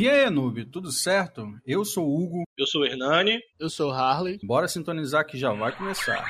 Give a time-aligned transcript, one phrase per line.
[0.00, 1.58] E aí, Noob, tudo certo?
[1.66, 2.44] Eu sou o Hugo.
[2.56, 3.40] Eu sou o Hernani.
[3.58, 4.38] Eu sou o Harley.
[4.44, 6.24] Bora sintonizar que já vai começar.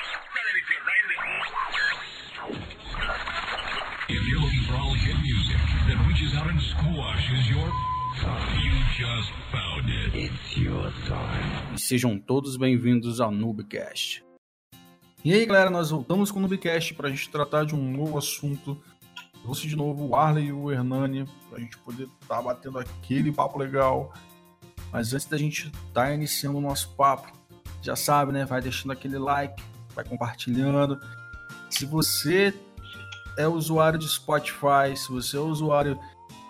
[11.74, 14.24] E sejam todos bem-vindos ao Noobcast.
[15.22, 18.16] E aí, galera, nós voltamos com o Noobcast para a gente tratar de um novo
[18.16, 18.82] assunto
[19.48, 23.33] trouxe de novo o Arley e o Hernani pra gente poder estar tá batendo aquele
[23.33, 24.12] papo legal.
[24.92, 27.33] Mas antes da gente estar tá iniciando o nosso papo,
[27.80, 28.45] já sabe, né?
[28.45, 29.62] Vai deixando aquele like,
[29.95, 31.01] vai compartilhando.
[31.71, 32.52] Se você
[33.38, 35.99] é usuário de Spotify, se você é usuário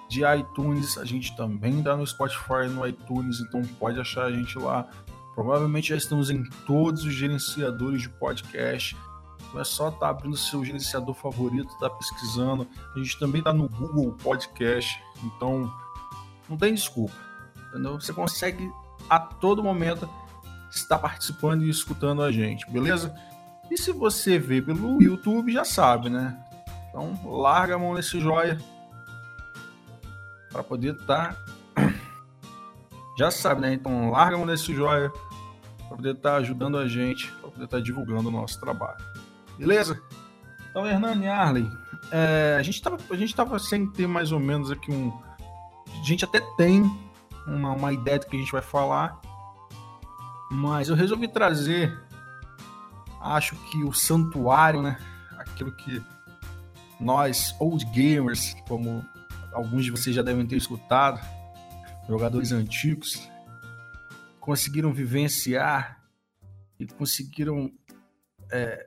[0.08, 4.58] de iTunes, a gente também dá no Spotify no iTunes, então pode achar a gente
[4.58, 4.88] lá.
[5.36, 8.96] Provavelmente já estamos em todos os gerenciadores de podcast.
[9.52, 12.66] Não é só estar tá abrindo seu gerenciador favorito, estar tá pesquisando.
[12.94, 15.72] A gente também está no Google Podcast, então
[16.48, 17.14] não tem desculpa.
[17.68, 18.00] Entendeu?
[18.00, 18.70] Você consegue
[19.08, 20.08] a todo momento
[20.70, 23.14] estar participando e escutando a gente, beleza?
[23.70, 26.38] E se você vê pelo YouTube, já sabe, né?
[26.88, 28.58] Então larga a mão nesse joia
[30.50, 31.34] para poder estar.
[31.74, 31.82] Tá...
[33.18, 33.74] Já sabe, né?
[33.74, 35.10] Então larga a mão nesse joia
[35.88, 39.04] para poder estar tá ajudando a gente, para poder estar tá divulgando o nosso trabalho.
[39.58, 40.00] Beleza?
[40.70, 41.70] Então, Hernani Arley,
[42.12, 45.12] é, a, gente tava, a gente tava sem ter mais ou menos aqui um.
[46.00, 46.82] A gente até tem
[47.46, 49.20] uma, uma ideia do que a gente vai falar,
[50.50, 51.98] mas eu resolvi trazer,
[53.20, 54.98] acho que o santuário, né?
[55.36, 56.02] Aquilo que
[57.00, 59.04] nós, old gamers, como
[59.52, 61.20] alguns de vocês já devem ter escutado,
[62.08, 63.28] jogadores antigos,
[64.40, 66.00] conseguiram vivenciar
[66.78, 67.70] e conseguiram
[68.50, 68.86] é,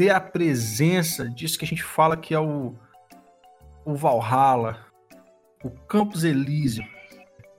[0.00, 2.74] ter a presença disso que a gente fala que é o,
[3.84, 4.78] o Valhalla,
[5.62, 6.82] o Campos Elíseo,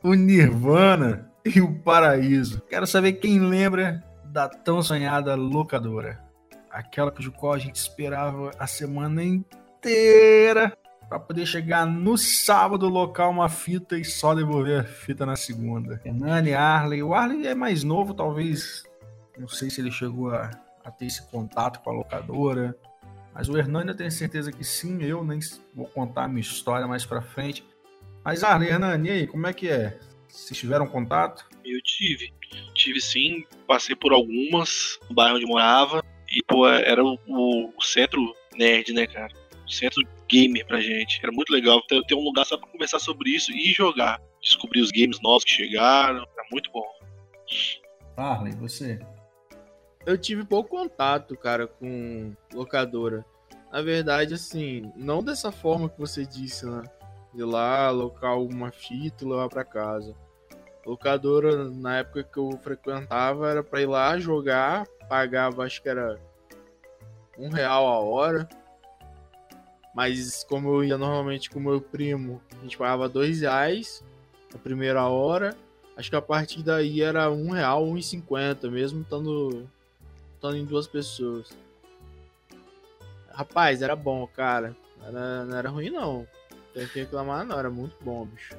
[0.03, 2.59] o Nirvana e o Paraíso.
[2.67, 6.19] Quero saber quem lembra da tão sonhada locadora.
[6.71, 10.75] Aquela cujo qual a gente esperava a semana inteira
[11.07, 16.01] para poder chegar no sábado local uma fita e só devolver a fita na segunda.
[16.03, 17.03] Hernani, Arley.
[17.03, 18.83] O Arley é mais novo, talvez.
[19.37, 20.49] Não sei se ele chegou a
[20.83, 22.75] a ter esse contato com a locadora.
[23.33, 25.39] Mas o Hernani eu tenho certeza que sim, eu nem
[25.73, 27.63] vou contar a minha história mais pra frente.
[28.23, 29.97] Mas Arley, Hernani, e aí, como é que é?
[30.27, 31.45] Vocês tiveram contato?
[31.63, 32.33] Eu tive.
[32.73, 36.03] Tive sim, passei por algumas no bairro onde morava.
[36.29, 39.33] E, pô, era o, o centro nerd, né, cara?
[39.65, 41.19] O centro gamer pra gente.
[41.21, 44.21] Era muito legal ter, ter um lugar só pra conversar sobre isso e jogar.
[44.41, 46.19] Descobrir os games novos que chegaram.
[46.19, 46.85] Era muito bom.
[48.15, 48.99] Arley, você?
[50.05, 53.25] Eu tive pouco contato, cara, com locadora.
[53.71, 56.83] Na verdade, assim, não dessa forma que você disse, né?
[57.33, 60.13] De lá, alocar alguma fita e levar para casa.
[60.85, 66.19] Locadora, na época que eu frequentava, era para ir lá jogar, pagava, acho que era
[67.37, 68.49] um real a hora.
[69.95, 74.03] Mas como eu ia normalmente com meu primo, a gente pagava dois reais
[74.53, 75.55] a primeira hora.
[75.95, 79.69] Acho que a partir daí era um real, um e cinquenta, mesmo estando
[80.41, 81.49] lutando em duas pessoas.
[83.31, 84.75] Rapaz, era bom, cara.
[85.05, 86.27] Era, não era ruim, não.
[86.73, 87.57] Tem que reclamar, não.
[87.57, 88.55] Era muito bom, bicho.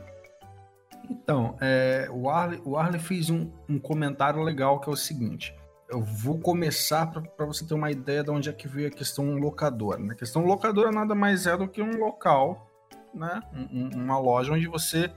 [1.10, 5.54] Então, é, o, Arley, o Arley fez um, um comentário legal que é o seguinte.
[5.88, 9.34] Eu vou começar para você ter uma ideia de onde é que veio a questão
[9.34, 9.98] locadora.
[9.98, 10.14] Né?
[10.14, 12.70] A questão locadora nada mais é do que um local,
[13.12, 13.42] né?
[13.52, 15.12] Um, uma loja onde você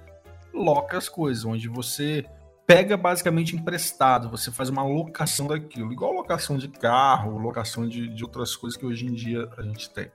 [0.53, 2.26] loca as coisas, onde você
[2.68, 8.24] pega basicamente emprestado, você faz uma locação daquilo, igual locação de carro, locação de, de
[8.24, 10.12] outras coisas que hoje em dia a gente tem.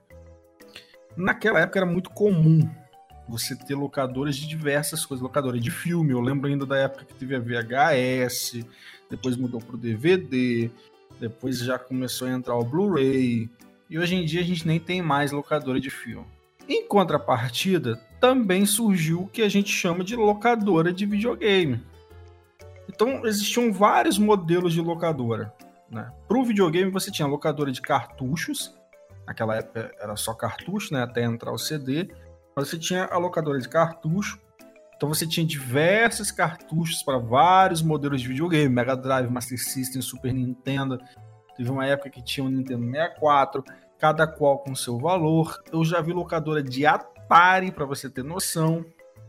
[1.15, 2.69] Naquela época era muito comum
[3.27, 7.13] você ter locadoras de diversas coisas, locadora de filme, eu lembro ainda da época que
[7.13, 8.65] teve a VHS,
[9.09, 10.69] depois mudou para o DVD,
[11.19, 13.49] depois já começou a entrar o Blu-ray,
[13.89, 16.25] e hoje em dia a gente nem tem mais locadora de filme.
[16.67, 21.81] Em contrapartida, também surgiu o que a gente chama de locadora de videogame
[22.93, 25.53] então, existiam vários modelos de locadora.
[25.89, 26.11] Né?
[26.27, 28.75] Para o videogame, você tinha locadora de cartuchos,
[29.25, 31.01] naquela época era só cartucho, né?
[31.03, 32.09] até entrar o CD.
[32.55, 34.37] Mas você tinha a locadora de cartucho,
[34.95, 40.33] então você tinha diversos cartuchos para vários modelos de videogame, Mega Drive, Master System, Super
[40.33, 40.99] Nintendo.
[41.55, 43.63] Teve uma época que tinha o um Nintendo 64,
[43.97, 45.63] cada qual com seu valor.
[45.71, 48.85] Eu já vi locadora de Atari, para você ter noção.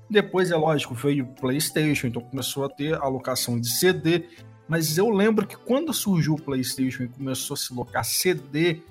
[0.09, 4.29] Depois, é lógico, veio o PlayStation, então começou a ter alocação de CD.
[4.69, 8.83] Mas eu lembro que quando surgiu o PlayStation e começou a se locar CD,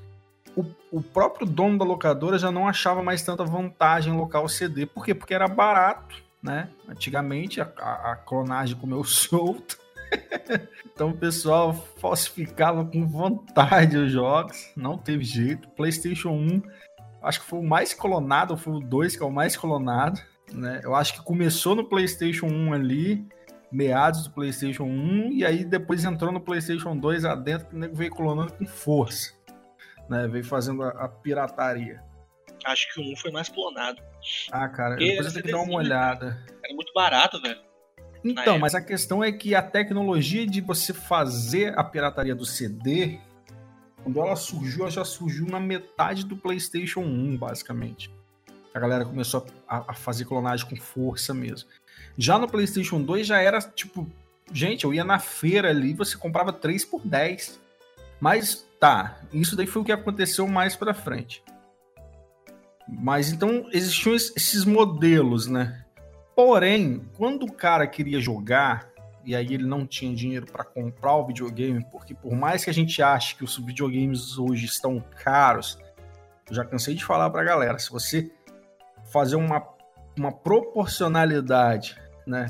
[0.55, 4.49] o, o próprio dono da locadora já não achava mais tanta vantagem em locar o
[4.49, 4.85] CD.
[4.85, 5.13] Por quê?
[5.13, 6.69] Porque era barato né?
[6.87, 9.79] Antigamente a, a, a clonagem comeu solto.
[10.85, 15.69] então o pessoal falsificava com vontade os jogos, não teve jeito.
[15.69, 16.61] PlayStation 1,
[17.21, 20.19] acho que foi o mais clonado, foi o 2 que é o mais clonado,
[20.53, 20.81] né?
[20.83, 23.27] Eu acho que começou no PlayStation 1 ali,
[23.71, 27.95] meados do PlayStation 1, e aí depois entrou no PlayStation 2 adentro, que o nego
[27.95, 29.33] veio clonando com força,
[30.09, 30.27] né?
[30.27, 32.03] Veio fazendo a, a pirataria.
[32.65, 34.01] Acho que o 1 foi mais clonado.
[34.51, 36.45] Ah, cara, Porque depois eu tenho que dar uma olhada.
[36.63, 37.59] Era muito barato, velho.
[38.23, 43.19] Então, mas a questão é que a tecnologia de você fazer a pirataria do CD,
[44.03, 48.13] quando ela surgiu, ela já surgiu na metade do PlayStation 1, basicamente.
[48.73, 51.69] A galera começou a, a fazer clonagem com força mesmo.
[52.17, 54.09] Já no PlayStation 2 já era tipo,
[54.51, 57.59] gente, eu ia na feira ali, você comprava 3 por 10.
[58.19, 61.43] Mas tá, isso daí foi o que aconteceu mais para frente.
[62.87, 65.83] Mas então existiam esses modelos, né?
[66.35, 68.91] Porém, quando o cara queria jogar
[69.23, 72.73] e aí ele não tinha dinheiro para comprar o videogame, porque por mais que a
[72.73, 75.77] gente ache que os videogames hoje estão caros,
[76.49, 78.31] eu já cansei de falar para a galera, se você
[79.11, 79.65] fazer uma,
[80.17, 82.47] uma proporcionalidade, né,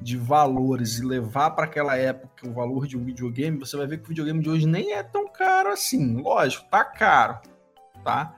[0.00, 3.98] de valores e levar para aquela época o valor de um videogame, você vai ver
[3.98, 6.20] que o videogame de hoje nem é tão caro assim.
[6.20, 7.40] Lógico, tá caro,
[8.04, 8.36] tá?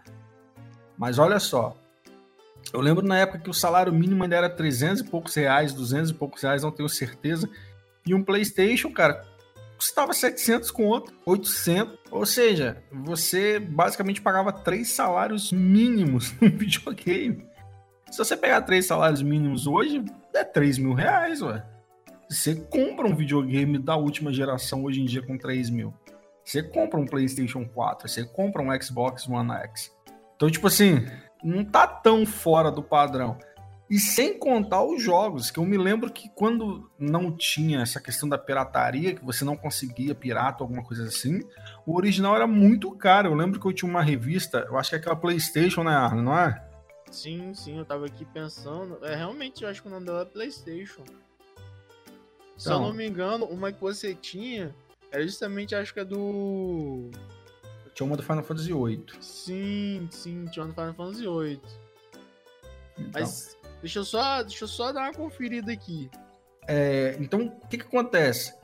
[0.96, 1.76] Mas olha só,
[2.72, 6.10] eu lembro na época que o salário mínimo ainda era 300 e poucos reais, 200
[6.10, 7.48] e poucos reais, não tenho certeza.
[8.06, 9.24] E um PlayStation, cara,
[9.76, 11.98] custava 700 conto, 800.
[12.10, 17.49] Ou seja, você basicamente pagava três salários mínimos no videogame.
[18.10, 20.04] Se você pegar três salários mínimos hoje,
[20.34, 21.64] é 3 mil reais, ué.
[22.28, 25.94] Você compra um videogame da última geração hoje em dia com 3 mil.
[26.44, 29.92] Você compra um PlayStation 4, você compra um Xbox One X.
[30.34, 31.06] Então, tipo assim,
[31.42, 33.38] não tá tão fora do padrão.
[33.88, 38.28] E sem contar os jogos, que eu me lembro que quando não tinha essa questão
[38.28, 41.40] da pirataria, que você não conseguia pirata alguma coisa assim,
[41.86, 43.28] o original era muito caro.
[43.28, 46.36] Eu lembro que eu tinha uma revista, eu acho que é aquela PlayStation, né, não
[46.36, 46.69] é?
[47.10, 49.04] Sim, sim, eu tava aqui pensando.
[49.04, 51.02] É, realmente, eu acho que o nome dela é PlayStation.
[51.02, 51.18] Então,
[52.56, 52.80] Se eu então.
[52.82, 54.74] não me engano, uma que você tinha
[55.10, 57.10] era justamente, acho que é do
[58.00, 59.04] tinha uma do Final Fantasy VIII.
[59.20, 61.60] Sim, sim, tinha uma do Final Fantasy VIII.
[62.98, 63.20] Então.
[63.20, 66.10] Mas deixa eu, só, deixa eu só dar uma conferida aqui.
[66.66, 68.54] É, então, o que que acontece?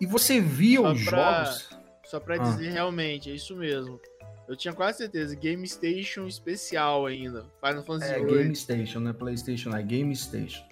[0.00, 1.68] E você via só os pra, jogos...
[2.06, 2.38] Só pra ah.
[2.38, 4.00] dizer realmente, é isso mesmo.
[4.48, 7.44] Eu tinha quase certeza, Game Station especial ainda.
[7.62, 10.64] Final Fantasy É, Game Station, não é Playstation, é Game Station.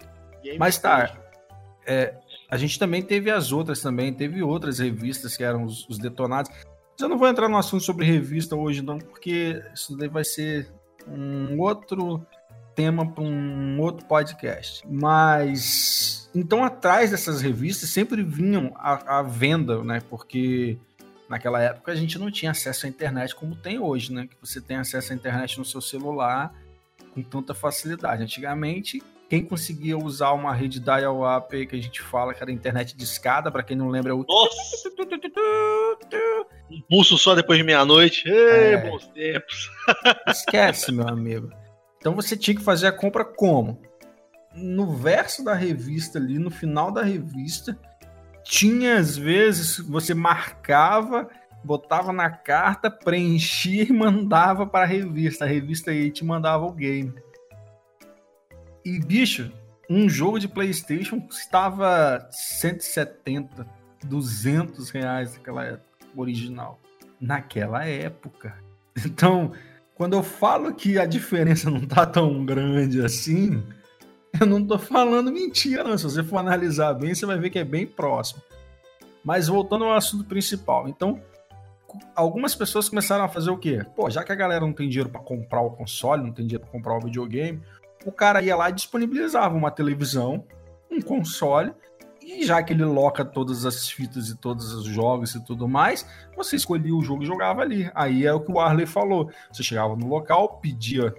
[0.43, 1.15] Game Mas tá,
[1.85, 2.15] é,
[2.49, 6.51] a gente também teve as outras também, teve outras revistas que eram os, os detonados.
[6.99, 10.67] Eu não vou entrar no assunto sobre revista hoje, não, porque isso daí vai ser
[11.07, 12.25] um outro
[12.75, 14.83] tema para um outro podcast.
[14.89, 20.01] Mas então atrás dessas revistas sempre vinham a, a, venda, né?
[20.09, 20.77] Porque
[21.29, 24.27] naquela época a gente não tinha acesso à internet como tem hoje, né?
[24.27, 26.53] Que você tem acesso à internet no seu celular
[27.13, 28.23] com tanta facilidade.
[28.23, 33.03] Antigamente quem conseguia usar uma rede dial-up que a gente fala que era internet de
[33.03, 34.25] escada, para quem não lembra, é o.
[34.27, 34.89] Nossa!
[36.71, 38.23] Um pulso só depois de meia-noite.
[38.29, 38.77] É...
[38.77, 39.69] bons tempos.
[40.27, 41.49] Esquece, meu amigo.
[41.97, 43.81] Então você tinha que fazer a compra como?
[44.55, 47.77] No verso da revista ali, no final da revista,
[48.47, 51.29] tinha às vezes, você marcava,
[51.63, 55.45] botava na carta, preenchia e mandava para a revista.
[55.45, 57.13] A revista aí te mandava o game.
[58.85, 59.51] E, bicho,
[59.89, 63.67] um jogo de PlayStation custava 170,
[64.05, 66.79] 200 reais naquela época, original.
[67.19, 68.55] Naquela época.
[69.05, 69.51] Então,
[69.93, 73.63] quando eu falo que a diferença não tá tão grande assim,
[74.41, 75.97] eu não tô falando mentira, não.
[75.97, 78.41] Se você for analisar bem, você vai ver que é bem próximo.
[79.23, 80.87] Mas voltando ao assunto principal.
[80.87, 81.21] Então,
[82.15, 83.85] algumas pessoas começaram a fazer o quê?
[83.95, 86.63] Pô, já que a galera não tem dinheiro para comprar o console, não tem dinheiro
[86.63, 87.61] para comprar o videogame,
[88.05, 90.45] o cara ia lá e disponibilizava uma televisão,
[90.89, 91.73] um console,
[92.21, 96.05] e já que ele loca todas as fitas e todos os jogos e tudo mais,
[96.35, 97.89] você escolhia o jogo e jogava ali.
[97.95, 99.31] Aí é o que o Arley falou.
[99.51, 101.13] Você chegava no local, pedia,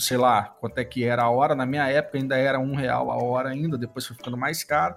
[0.00, 1.54] sei lá, quanto é que era a hora.
[1.54, 4.94] Na minha época ainda era um real a hora ainda, depois foi ficando mais caro.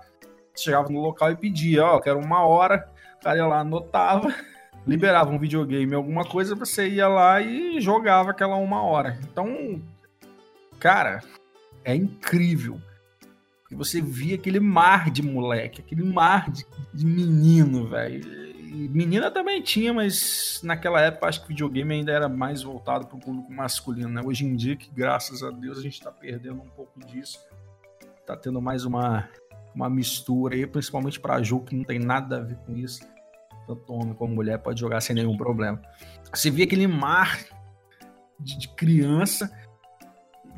[0.54, 2.90] Você chegava no local e pedia, ó, oh, quero uma hora.
[3.20, 4.34] O cara ia lá, anotava,
[4.88, 9.20] liberava um videogame, alguma coisa, você ia lá e jogava aquela uma hora.
[9.24, 9.82] Então,
[10.80, 11.22] Cara,
[11.84, 12.82] é incrível.
[13.70, 18.49] E você via aquele mar de moleque, aquele mar de, de menino, velho.
[18.72, 23.18] Menina também tinha, mas naquela época acho que o videogame ainda era mais voltado para
[23.18, 24.22] o público masculino, né?
[24.24, 27.40] Hoje em dia, que graças a Deus a gente está perdendo um pouco disso.
[28.26, 29.28] tá tendo mais uma,
[29.74, 33.02] uma mistura aí, principalmente para jogo que não tem nada a ver com isso.
[33.66, 35.82] Tanto homem como mulher pode jogar sem nenhum problema.
[36.34, 37.40] Você vê aquele mar
[38.40, 39.52] de, de criança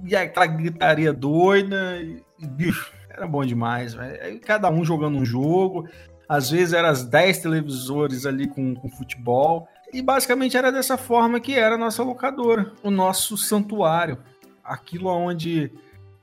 [0.03, 4.39] e aquela gritaria doida, e, bicho, era bom demais, velho.
[4.41, 5.88] Cada um jogando um jogo,
[6.32, 9.68] às vezes eram as 10 televisores ali com, com futebol.
[9.92, 14.18] E basicamente era dessa forma que era a nossa locadora, o nosso santuário.
[14.64, 15.70] Aquilo onde.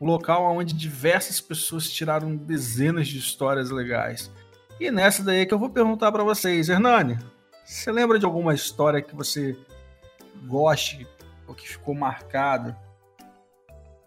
[0.00, 4.30] O local onde diversas pessoas tiraram dezenas de histórias legais.
[4.80, 7.18] E nessa daí que eu vou perguntar para vocês, Hernani,
[7.62, 9.58] você lembra de alguma história que você
[10.46, 11.06] goste
[11.46, 12.78] ou que ficou marcada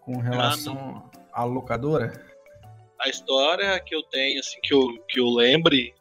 [0.00, 2.31] com relação à locadora?
[3.02, 5.94] A história que eu tenho, assim, que eu, que eu lembre,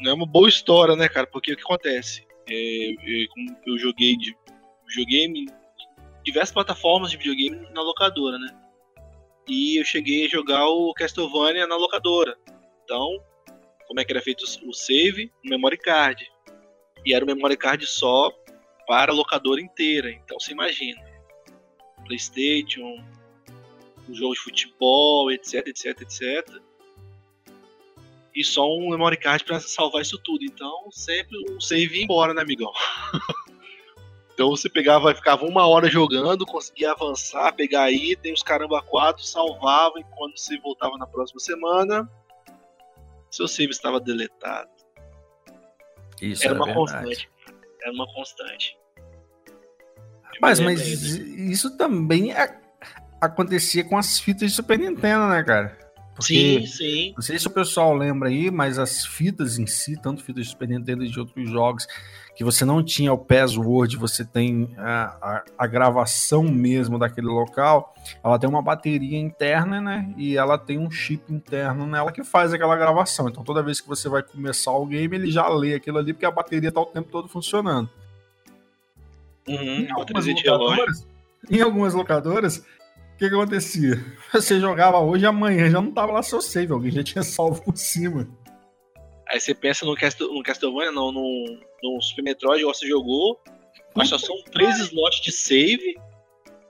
[0.00, 1.26] não é uma boa história, né, cara?
[1.26, 2.26] Porque o que acontece?
[2.48, 3.26] É, eu,
[3.66, 4.36] eu joguei de
[4.88, 5.46] videogame,
[6.22, 8.48] diversas plataformas de videogame na locadora, né?
[9.48, 12.36] E eu cheguei a jogar o Castlevania na locadora.
[12.84, 13.18] Então,
[13.86, 15.32] como é que era feito o save?
[15.44, 16.28] O memory card.
[17.04, 18.30] E era o memory card só
[18.86, 20.10] para a locadora inteira.
[20.10, 21.00] Então você imagina.
[22.04, 23.02] PlayStation,
[24.08, 26.62] um jogo de futebol, etc, etc, etc.
[28.34, 30.44] E só um memory card para salvar isso tudo.
[30.44, 32.70] Então, sempre um save ia embora, né, amigão?
[34.34, 39.98] então você pegava, ficava uma hora jogando, conseguia avançar, pegar item, os caramba quatro, salvava,
[39.98, 42.10] e quando você voltava na próxima semana,
[43.30, 44.70] seu save estava deletado.
[46.20, 46.78] Isso era, uma verdade.
[46.78, 47.30] constante.
[47.82, 48.78] Era uma constante.
[50.40, 52.65] Mas, mas isso também é
[53.20, 55.78] acontecia com as fitas de Super Nintendo, né, cara?
[56.16, 57.12] Porque, sim, sim.
[57.14, 60.50] Não sei se o pessoal lembra aí, mas as fitas em si, tanto fitas de
[60.50, 61.86] Super Nintendo e de outros jogos,
[62.34, 67.94] que você não tinha o password, você tem a, a, a, gravação mesmo daquele local,
[68.22, 70.12] ela tem uma bateria interna, né?
[70.18, 73.28] E ela tem um chip interno nela que faz aquela gravação.
[73.28, 76.26] Então toda vez que você vai começar o game, ele já lê aquilo ali, porque
[76.26, 77.88] a bateria tá o tempo todo funcionando.
[79.48, 81.06] Uhum, em, algumas locadoras,
[81.50, 82.66] em algumas locadoras,
[83.16, 83.98] o que, que acontecia?
[84.30, 87.62] Você jogava hoje e amanhã já não tava lá seu save, alguém já tinha salvo
[87.62, 88.28] por cima.
[89.28, 93.40] Aí você pensa no, Castle, no Castlevania, não, no, no Super Metroid, você jogou,
[93.92, 95.96] mas só são três slots de save,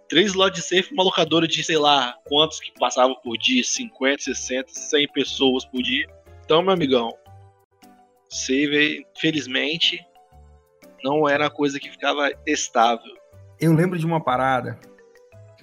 [0.09, 4.23] três slots de save uma locadora de, sei lá, quantos que passavam por dia, 50,
[4.23, 6.07] 60, 100 pessoas por dia.
[6.45, 7.13] Então, meu amigão,
[8.31, 10.01] save, infelizmente,
[11.05, 13.15] não era uma coisa que ficava estável.
[13.61, 14.81] Eu lembro de uma parada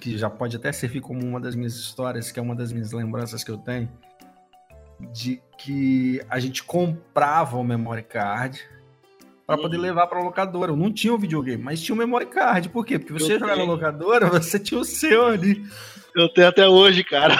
[0.04, 2.92] que já pode até servir como uma das minhas histórias, que é uma das minhas
[2.92, 3.88] lembranças que eu tenho,
[5.14, 8.60] de que a gente comprava o memory card
[9.46, 9.82] para poder uhum.
[9.82, 10.72] levar para locadora.
[10.72, 12.68] Eu não tinha o videogame, mas tinha o memory card.
[12.68, 12.98] Por quê?
[12.98, 15.64] Porque você jogava na locadora, você tinha o seu ali.
[16.14, 17.34] Eu tenho até hoje, cara.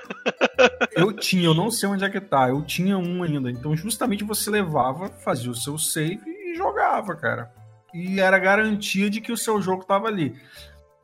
[0.94, 2.50] eu tinha, eu não sei onde é que tá.
[2.50, 3.50] Eu tinha um ainda.
[3.50, 7.50] Então, justamente você levava, fazia o seu save e jogava, cara.
[7.94, 10.36] E era garantia de que o seu jogo tava ali.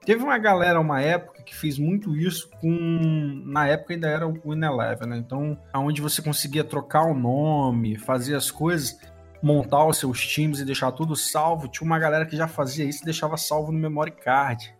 [0.04, 3.42] Teve uma galera, uma época, que fez muito isso com.
[3.46, 5.16] Na época ainda era o Win Eleven, né?
[5.16, 8.98] Então, onde você conseguia trocar o nome, fazer as coisas,
[9.42, 11.68] montar os seus times e deixar tudo salvo.
[11.68, 14.74] Tinha uma galera que já fazia isso e deixava salvo no memory card.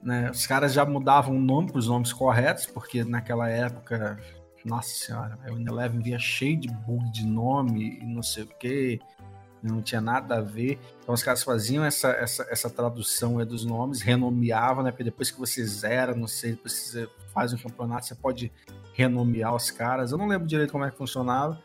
[0.00, 0.30] Né?
[0.30, 4.18] Os caras já mudavam o nome para os nomes corretos, porque naquela época,
[4.64, 8.46] nossa senhora, o Win Eleven via cheio de bug de nome e não sei o
[8.46, 9.00] que
[9.62, 10.78] não tinha nada a ver.
[11.02, 14.90] Então os caras faziam essa, essa, essa tradução dos nomes, renomeavam, né?
[14.90, 18.52] Porque depois que você zera, não sei, depois que você faz um campeonato, você pode
[18.94, 20.12] renomear os caras.
[20.12, 21.60] Eu não lembro direito como é que funcionava.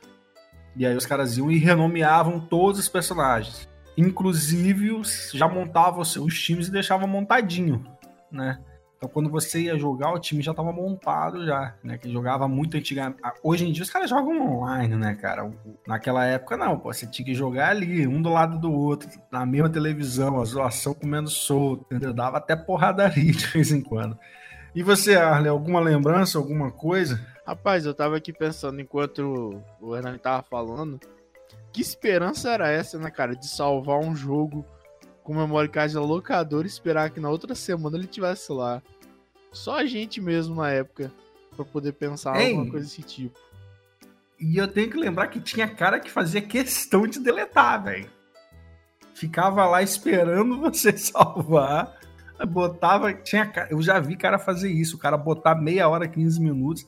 [0.76, 3.68] E aí os caras iam e renomeavam todos os personagens.
[3.98, 5.02] Inclusive,
[5.34, 7.86] já montavam os seus times e deixavam montadinho,
[8.30, 8.60] né?
[8.98, 11.98] Então, quando você ia jogar, o time já estava montado já, né?
[11.98, 13.20] Que jogava muito antigamente.
[13.44, 15.52] Hoje em dia os caras jogam online, né, cara?
[15.86, 19.46] Naquela época, não, pô, você tinha que jogar ali, um do lado do outro, na
[19.46, 22.14] mesma televisão, a zoação comendo solto, entendeu?
[22.14, 24.18] Dava até porradaria de vez em quando.
[24.74, 27.26] E você, Arley, alguma lembrança, alguma coisa?
[27.46, 31.00] Rapaz, eu tava aqui pensando enquanto o Hernani tava falando,
[31.72, 34.66] que esperança era essa, né, cara, de salvar um jogo
[35.26, 38.82] com memory card da locadora e esperar que na outra semana ele tivesse lá.
[39.52, 41.12] Só a gente mesmo na época
[41.56, 43.36] para poder pensar Ei, alguma coisa desse tipo.
[44.40, 48.08] E eu tenho que lembrar que tinha cara que fazia questão de deletar, velho.
[49.16, 51.98] Ficava lá esperando você salvar.
[52.48, 53.12] Botava.
[53.12, 54.96] Tinha, eu já vi cara fazer isso.
[54.96, 56.86] O cara botar meia hora, 15 minutos.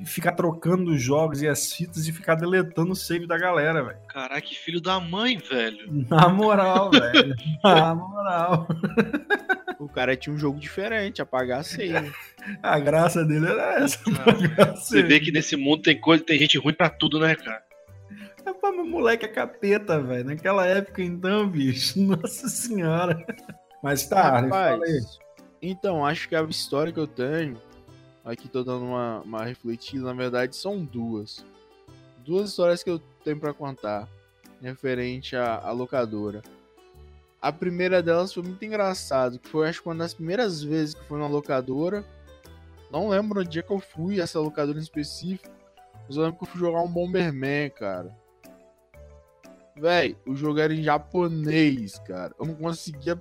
[0.00, 3.84] E ficar trocando os jogos e as fitas e ficar deletando o save da galera,
[3.84, 3.98] velho.
[4.08, 6.06] Caraca, que filho da mãe, velho.
[6.08, 7.34] Na moral, velho.
[7.62, 8.66] Na moral.
[9.78, 12.10] O cara tinha um jogo diferente, apagar a senha.
[12.62, 13.98] a graça dele era essa.
[14.74, 17.62] Você vê que nesse mundo tem coisa, tem gente ruim pra tudo, né, cara?
[18.44, 20.24] Rapaz, meu moleque é capeta, velho.
[20.24, 22.00] Naquela época, então, bicho.
[22.00, 23.22] Nossa senhora.
[23.82, 24.80] Mas tá, Rapaz,
[25.62, 27.60] então, acho que a história que eu tenho,
[28.24, 31.44] aqui tô dando uma, uma refletida, na verdade, são duas.
[32.24, 34.08] Duas histórias que eu tenho para contar,
[34.60, 36.42] referente à, à locadora.
[37.40, 41.04] A primeira delas foi muito engraçado, que foi acho que uma das primeiras vezes que
[41.04, 42.04] fui na locadora.
[42.90, 45.48] Não lembro no dia que eu fui, essa locadora em específico.
[46.06, 48.14] Mas eu lembro que eu fui jogar um Bomberman, cara.
[49.76, 52.34] Véi, o jogo era em japonês, cara.
[52.38, 53.16] Eu não conseguia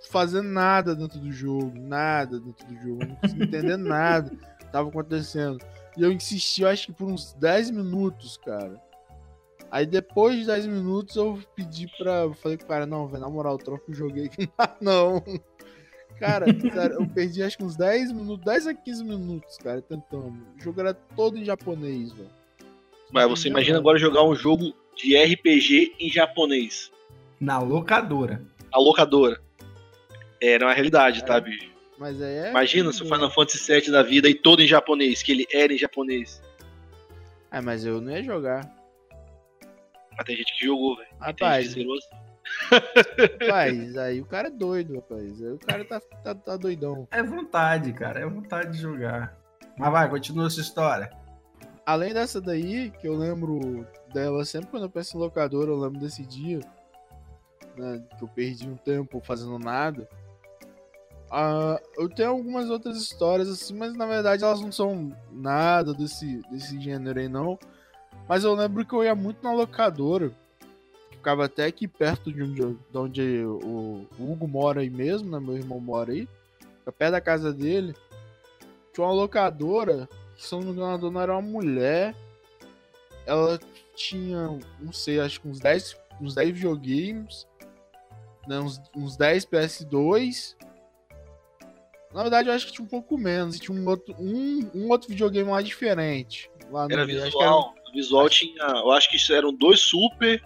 [0.00, 1.72] fazer nada dentro do jogo.
[1.78, 3.06] Nada dentro do jogo.
[3.06, 5.58] Não conseguia entender nada que tava acontecendo.
[5.96, 8.80] E eu insisti, eu acho que por uns 10 minutos, cara.
[9.70, 12.22] Aí depois de 10 minutos eu pedi pra.
[12.22, 14.48] Eu falei pro cara, não, velho, na moral, troca o joguei aqui.
[14.80, 15.22] não.
[16.18, 16.46] Cara,
[16.98, 20.46] eu perdi acho que uns 10 minutos, 10 a 15 minutos, cara, tentando.
[20.58, 22.30] O jogo era todo em japonês, velho.
[23.12, 26.90] Mas você imagina agora jogar um jogo de RPG em japonês.
[27.38, 28.42] Na locadora.
[28.72, 29.40] Na locadora.
[30.40, 31.40] Era uma realidade, tá, é.
[31.40, 31.76] tá, bicho?
[31.98, 32.50] Mas é.
[32.50, 35.72] Imagina se o Final Fantasy VII da vida e todo em japonês, que ele era
[35.72, 36.42] em japonês.
[37.50, 38.70] É, mas eu não ia jogar.
[40.16, 41.08] Mas tem gente que jogou, velho.
[41.18, 41.74] Rapaz.
[43.40, 45.42] rapaz, aí o cara é doido, rapaz.
[45.42, 47.08] Aí o cara tá, tá, tá doidão.
[47.10, 48.20] É vontade, cara.
[48.20, 49.36] É vontade de jogar.
[49.78, 51.10] Mas vai, continua essa história.
[51.84, 56.00] Além dessa daí, que eu lembro dela sempre quando eu penso em locadora, eu lembro
[56.00, 56.60] desse dia.
[57.76, 60.08] Né, que eu perdi um tempo fazendo nada.
[61.26, 66.40] Uh, eu tenho algumas outras histórias assim, mas na verdade elas não são nada desse,
[66.50, 67.58] desse gênero aí, não.
[68.28, 70.30] Mas eu lembro que eu ia muito na locadora,
[71.10, 75.38] que ficava até aqui perto de onde, de onde o, Hugo mora aí mesmo, né?
[75.38, 76.28] Meu irmão mora aí,
[76.98, 77.94] perto da casa dele.
[78.92, 82.14] Tinha uma locadora, que se eu não me engano, a dona era uma mulher.
[83.26, 83.58] Ela
[83.94, 87.46] tinha, não sei, acho que uns 10, uns 10 videogames,
[88.46, 88.60] né?
[88.60, 90.54] uns, uns 10 PS2.
[92.16, 93.60] Na verdade, eu acho que tinha um pouco menos.
[93.60, 96.50] Tinha um outro, um, um outro videogame lá diferente.
[96.70, 98.62] Lá era visual visual tinha.
[98.62, 100.42] Eu acho que eram dois Super.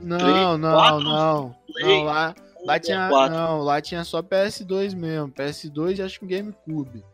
[0.00, 1.56] Não, três, não, quatro, não.
[1.72, 3.08] Play, não, lá, lá tinha.
[3.08, 5.30] Não, lá tinha só PS2 mesmo.
[5.32, 7.04] PS2 e acho que um GameCube.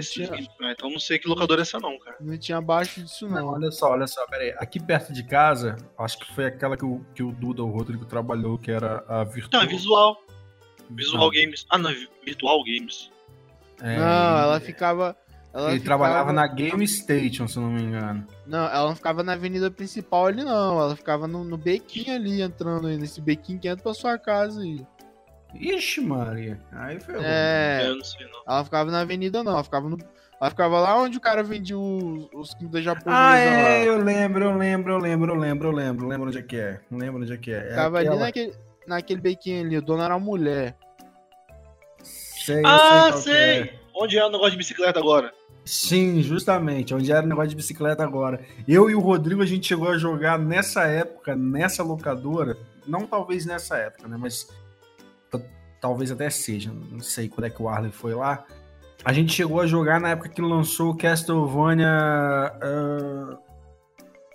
[0.00, 0.30] Tinha...
[0.62, 2.16] Ah, então não sei que locadora é essa não, cara.
[2.18, 3.36] Não tinha abaixo disso não.
[3.36, 3.48] não.
[3.48, 4.54] Olha só, olha só, pera aí.
[4.56, 8.06] Aqui perto de casa, acho que foi aquela que o, que o Duda, o Rodrigo,
[8.06, 9.62] trabalhou, que era a Virtual.
[9.62, 10.23] Não, é visual.
[10.90, 11.30] Visual não.
[11.30, 11.66] Games.
[11.70, 13.10] Ah, não, é Virtual Games.
[13.80, 13.98] É...
[13.98, 15.16] Não, ela ficava.
[15.52, 16.04] Ela ele ficava...
[16.04, 18.26] trabalhava na Game Station, se não me engano.
[18.46, 20.80] Não, ela não ficava na avenida principal ali, não.
[20.80, 24.60] Ela ficava no, no bequinho ali, entrando aí, nesse bequinho que entra pra sua casa
[24.60, 24.84] aí.
[25.54, 26.60] Ixi, Maria.
[26.72, 27.14] Aí foi.
[27.22, 27.82] É.
[27.84, 28.42] Eu não sei, não.
[28.46, 29.52] Ela ficava na avenida, não.
[29.52, 29.96] Ela ficava no.
[30.40, 33.14] Ela ficava lá onde o cara vendia os, os comidas japonesas.
[33.14, 33.78] Ah, é, lá.
[33.84, 36.08] eu lembro, eu lembro, eu lembro, eu lembro, eu lembro.
[36.08, 36.80] Lembro onde é que é.
[36.90, 37.58] Lembro onde é que é.
[37.58, 38.14] é ficava aquela...
[38.16, 38.54] ali naquele,
[38.86, 39.78] naquele bequinho ali.
[39.78, 40.76] O dono era uma mulher.
[42.02, 43.22] Sei, ah, sei.
[43.22, 43.60] sei.
[43.62, 43.84] É.
[43.96, 45.32] Onde é o negócio de bicicleta agora?
[45.64, 48.44] Sim, justamente, onde era o negócio de bicicleta agora.
[48.68, 53.46] Eu e o Rodrigo, a gente chegou a jogar nessa época, nessa locadora, não talvez
[53.46, 54.46] nessa época, né, mas
[55.80, 58.44] talvez até seja, não sei quando é que o Arley foi lá.
[59.04, 62.52] A gente chegou a jogar na época que lançou o Castlevania...
[62.62, 63.38] Uh...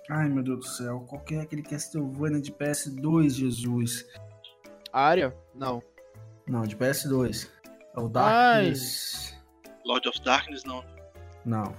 [0.08, 4.06] Ai, meu Deus do céu, qual que é aquele Castlevania de PS2, Jesus?
[4.92, 5.34] Área?
[5.54, 5.82] Não.
[6.46, 7.48] Não, de PS2.
[7.96, 9.36] É o Darkness...
[9.84, 10.84] Lord of Darkness, não.
[11.44, 11.74] Não.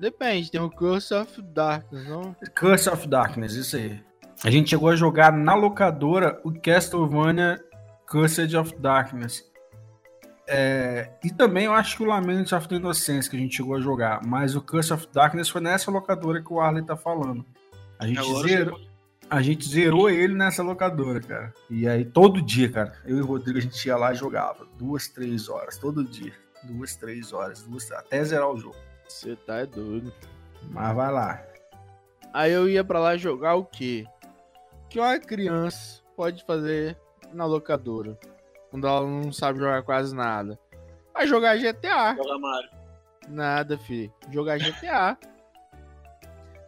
[0.00, 2.36] Depende, tem o Curse of Darkness, não?
[2.54, 4.02] Curse of Darkness, isso aí.
[4.44, 7.60] A gente chegou a jogar na locadora o Castlevania
[8.06, 9.44] Cursed of Darkness.
[10.46, 13.74] É, e também eu acho que o Lament of the Innocence que a gente chegou
[13.74, 14.24] a jogar.
[14.24, 17.44] Mas o Curse of Darkness foi nessa locadora que o Arley tá falando.
[17.98, 18.78] A gente, zerou,
[19.30, 21.54] a gente zerou ele nessa locadora, cara.
[21.68, 24.66] E aí todo dia, cara, eu e o Rodrigo a gente ia lá e jogava.
[24.76, 26.32] Duas, três horas, todo dia.
[26.64, 28.76] Duas, três horas, duas, até zerar o jogo.
[29.06, 30.12] Você tá doido.
[30.70, 31.42] Mas vai lá.
[32.32, 34.04] Aí eu ia para lá jogar o quê?
[34.88, 36.96] Que uma criança pode fazer
[37.32, 38.18] na locadora.
[38.70, 40.58] Quando ela não sabe jogar quase nada.
[41.14, 42.14] Vai jogar GTA.
[42.16, 42.70] Jogar Mario.
[43.28, 44.12] Nada, fi.
[44.30, 45.18] Jogar GTA.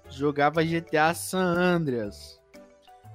[0.08, 2.39] Jogava GTA San Andreas.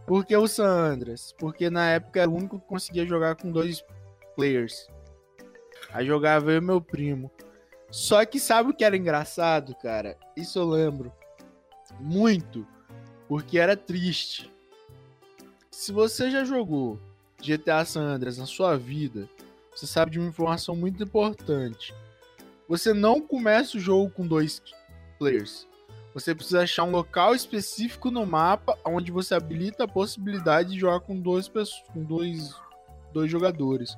[0.06, 1.34] Por que o San Andreas?
[1.38, 3.84] Porque na época era o único que conseguia jogar com dois
[4.36, 4.88] players.
[5.92, 7.32] Aí jogava eu e meu primo.
[7.90, 10.18] Só que sabe o que era engraçado, cara?
[10.36, 11.12] Isso eu lembro.
[12.00, 12.68] Muito.
[13.28, 14.52] Porque era triste.
[15.72, 17.00] Se você já jogou
[17.42, 19.30] GTA San Andreas na sua vida,
[19.76, 21.94] você sabe de uma informação muito importante.
[22.68, 24.62] Você não começa o jogo com dois
[25.20, 25.68] players.
[26.16, 31.02] Você precisa achar um local específico no mapa onde você habilita a possibilidade de jogar
[31.02, 31.52] com dois,
[31.92, 32.56] com dois,
[33.12, 33.98] dois jogadores.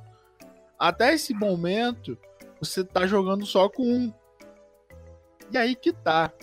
[0.80, 2.18] Até esse momento,
[2.60, 4.14] você tá jogando só com um.
[5.52, 6.34] E aí que tá.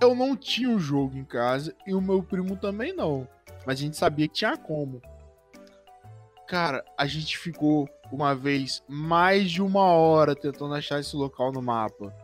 [0.00, 3.28] Eu não tinha o um jogo em casa e o meu primo também não.
[3.66, 5.02] Mas a gente sabia que tinha como.
[6.48, 11.60] Cara, a gente ficou uma vez mais de uma hora tentando achar esse local no
[11.60, 12.23] mapa.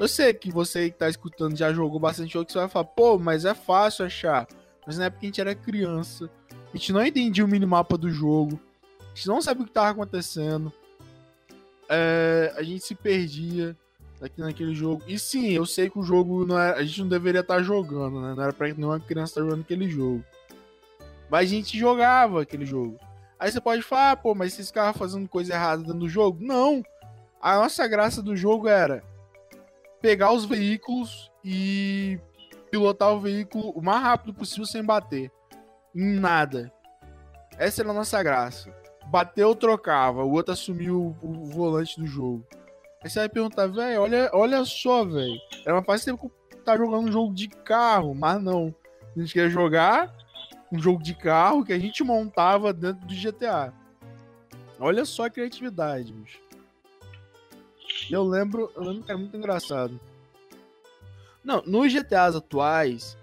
[0.00, 3.18] Eu sei que você que tá escutando já jogou bastante jogo, você vai falar, pô,
[3.18, 4.48] mas é fácil achar.
[4.86, 6.30] Mas na época a gente era criança,
[6.72, 8.58] a gente não entendia o minimapa do jogo,
[8.98, 10.72] a gente não sabia o que tava acontecendo,
[11.86, 13.76] é, a gente se perdia
[14.22, 15.02] aqui naquele jogo.
[15.06, 17.62] E sim, eu sei que o jogo não era, a gente não deveria estar tá
[17.62, 18.32] jogando, né?
[18.34, 20.24] Não era pra nenhuma criança estar tá jogando aquele jogo.
[21.28, 22.98] Mas a gente jogava aquele jogo.
[23.38, 26.42] Aí você pode falar, ah, pô, mas vocês ficavam fazendo coisa errada dentro do jogo?
[26.42, 26.82] Não!
[27.38, 29.09] A nossa graça do jogo era
[30.00, 32.18] pegar os veículos e
[32.70, 35.30] pilotar o veículo o mais rápido possível sem bater.
[35.94, 36.72] Em nada.
[37.58, 38.72] Essa era a nossa graça.
[39.06, 40.24] Bateu, trocava.
[40.24, 42.46] O outro assumiu o, volante do jogo.
[43.02, 45.38] Aí você vai perguntar, velho, olha, olha só, velho.
[45.66, 48.74] Era fase tempo que tá jogando um jogo de carro, mas não.
[49.16, 50.14] A gente quer jogar
[50.70, 53.72] um jogo de carro que a gente montava dentro do GTA.
[54.78, 56.40] Olha só a criatividade, bicho.
[58.08, 60.00] Eu lembro, eu lembro que era muito engraçado.
[61.42, 63.16] Não, nos GTAs atuais,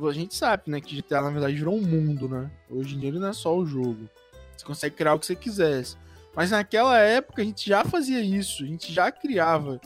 [0.00, 2.50] a gente sabe, né, que GTA na verdade virou um mundo, né?
[2.70, 4.08] Hoje em dia ele não é só o jogo.
[4.56, 5.96] Você consegue criar o que você quisesse.
[6.34, 9.80] Mas naquela época a gente já fazia isso, a gente já criava,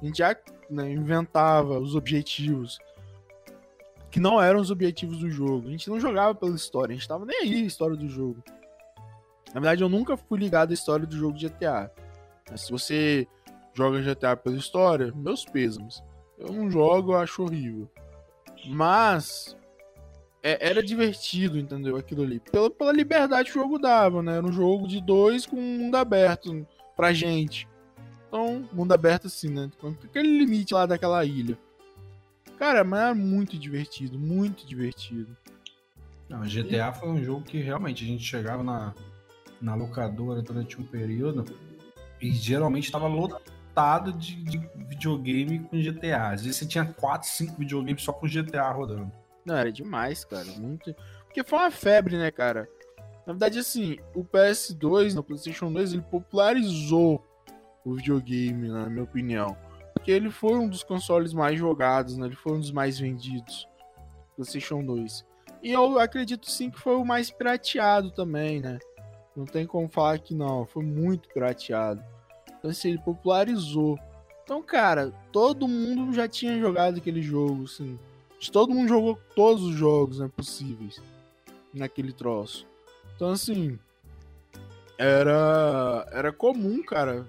[0.00, 0.36] a gente já
[0.68, 2.78] né, inventava os objetivos
[4.10, 5.68] que não eram os objetivos do jogo.
[5.68, 8.42] A gente não jogava pela história, a gente tava nem aí a história do jogo.
[9.48, 11.90] Na verdade, eu nunca fui ligado à história do jogo de GTA.
[12.50, 13.26] Mas se você
[13.76, 16.02] joga GTA pela história, meus pêsames.
[16.38, 17.88] Eu não jogo, eu acho horrível.
[18.66, 19.56] Mas
[20.42, 21.96] é, era divertido, entendeu?
[21.96, 22.40] Aquilo ali.
[22.40, 24.38] Pela, pela liberdade que o jogo dava, né?
[24.38, 27.68] Era um jogo de dois com um mundo aberto pra gente.
[28.28, 29.70] Então, mundo aberto assim, né?
[29.78, 31.58] Com aquele limite lá daquela ilha.
[32.58, 35.36] Cara, mas era muito divertido, muito divertido.
[36.28, 38.94] Não, GTA foi um jogo que realmente a gente chegava na,
[39.60, 41.44] na locadora durante um período
[42.20, 43.55] e geralmente estava lotado
[44.16, 44.58] de, de,
[44.88, 46.28] videogame com GTA.
[46.30, 49.12] Às vezes você tinha 4, 5 videogames só com GTA rodando.
[49.44, 50.46] Não, era demais, cara.
[50.58, 50.94] Muito.
[51.24, 52.68] Porque foi uma febre, né, cara?
[53.26, 57.24] Na verdade, assim, o PS2, no PlayStation 2, ele popularizou
[57.84, 59.56] o videogame, na minha opinião.
[59.92, 62.26] Porque ele foi um dos consoles mais jogados, né?
[62.26, 63.68] Ele foi um dos mais vendidos.
[64.36, 65.24] PlayStation 2.
[65.62, 68.78] E eu acredito sim que foi o mais pirateado também, né?
[69.36, 70.64] Não tem como falar que não.
[70.64, 72.02] Foi muito pirateado.
[72.66, 73.96] Então, assim, ele popularizou.
[74.42, 77.96] Então, cara, todo mundo já tinha jogado aquele jogo, assim.
[78.50, 81.00] Todo mundo jogou todos os jogos né, possíveis
[81.72, 82.66] naquele troço.
[83.14, 83.78] Então, assim,
[84.98, 87.24] era, era comum, cara,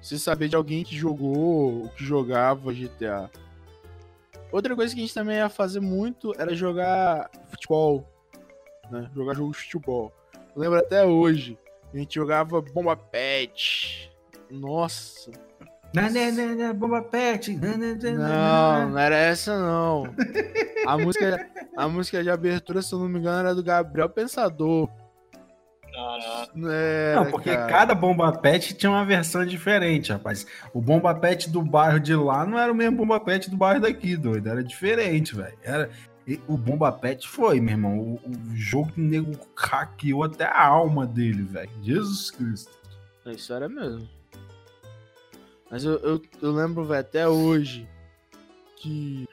[0.00, 3.28] você saber de alguém que jogou ou que jogava GTA.
[4.52, 8.08] Outra coisa que a gente também ia fazer muito era jogar futebol,
[8.92, 9.10] né?
[9.12, 10.12] Jogar jogo de futebol.
[10.54, 11.58] Eu lembro até hoje,
[11.92, 14.15] a gente jogava Bomba Pet.
[14.50, 15.30] Nossa,
[16.74, 17.56] Bomba Pet.
[17.56, 20.04] Não, não era essa não.
[20.86, 24.88] A música, a música de abertura, se eu não me engano, era do Gabriel Pensador.
[25.96, 26.52] Caraca.
[26.54, 27.66] Não, porque cara.
[27.66, 30.46] cada Bomba Pet tinha uma versão diferente, rapaz.
[30.74, 33.80] O Bomba Pet do bairro de lá não era o mesmo Bomba Pet do bairro
[33.80, 34.48] daqui, doido.
[34.48, 35.56] Era diferente, velho.
[35.62, 35.88] Era...
[36.46, 37.98] O Bomba Pet foi, meu irmão.
[37.98, 41.70] O, o jogo que o nego hackeou até a alma dele, velho.
[41.82, 42.72] Jesus Cristo.
[43.26, 44.06] Isso era mesmo.
[45.70, 47.88] Mas eu, eu, eu lembro, velho, até hoje
[48.76, 49.28] que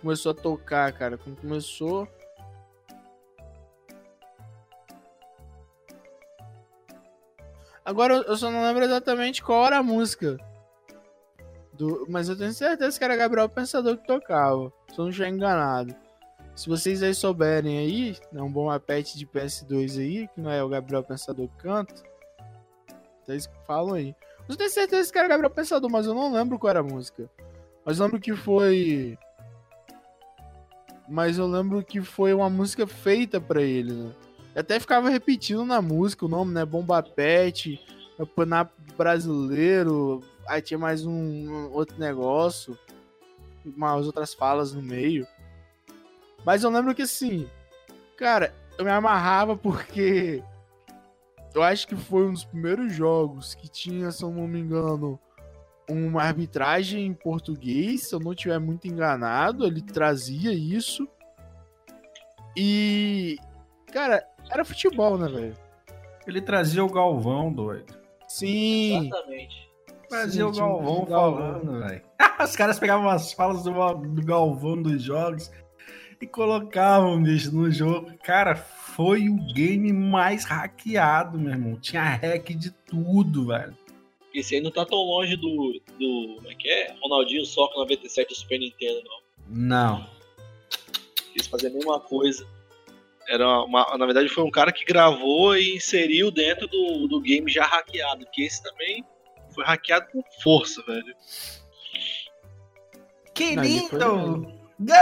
[0.00, 1.18] começou a tocar, cara.
[1.18, 2.08] Quando começou.
[7.84, 10.36] Agora eu só não lembro exatamente qual era a música.
[11.72, 12.06] Do...
[12.08, 14.72] Mas eu tenho certeza que era Gabriel Pensador que tocava.
[14.88, 15.94] Se eu não estiver enganado.
[16.54, 20.62] Se vocês aí souberem aí, né, um bom apete de PS2 aí, que não é
[20.62, 21.94] o Gabriel Pensador que canta.
[23.24, 24.14] Vocês falam aí.
[24.48, 27.30] Eu tenho certeza que era Gabriel Pensador, mas eu não lembro qual era a música.
[27.84, 29.18] Mas eu lembro que foi.
[31.08, 34.12] Mas eu lembro que foi uma música feita para ele, né?
[34.54, 36.64] até ficava repetindo na música o nome, né?
[36.64, 37.80] Bomba Pet,
[38.96, 40.22] Brasileiro.
[40.46, 42.78] Aí tinha mais um, um outro negócio.
[43.64, 45.26] Umas outras falas no meio.
[46.44, 47.48] Mas eu lembro que assim.
[48.16, 50.42] Cara, eu me amarrava porque
[51.54, 55.18] eu acho que foi um dos primeiros jogos que tinha, se eu não me engano,
[55.88, 61.08] uma arbitragem em português, se eu não estiver muito enganado, ele trazia isso.
[62.56, 63.36] E,
[63.92, 65.56] cara, era futebol, né, velho?
[66.26, 67.94] Ele trazia o Galvão, doido.
[68.28, 69.06] Sim.
[69.06, 69.70] Exatamente.
[70.08, 71.06] Trazia Sim, o Galvão.
[71.06, 72.02] falando, velho.
[72.42, 75.50] Os caras pegavam as falas do, do Galvão dos jogos
[76.20, 78.12] e colocavam, bicho, no jogo.
[78.24, 78.54] Cara,
[78.94, 81.78] foi o game mais hackeado, meu irmão.
[81.80, 83.76] Tinha hack de tudo, velho.
[84.34, 85.80] Esse aí não tá tão longe do.
[85.98, 86.94] do como é que é?
[87.02, 89.20] Ronaldinho Soccer 97 do Super Nintendo, não.
[89.48, 90.10] Não.
[91.34, 92.46] Eles faziam a mesma coisa.
[93.28, 97.50] Era uma, na verdade, foi um cara que gravou e inseriu dentro do, do game
[97.50, 98.26] já hackeado.
[98.32, 99.04] Que esse também
[99.54, 101.14] foi hackeado com força, velho.
[103.34, 104.60] Que Não, lindo!
[104.78, 105.00] Gol!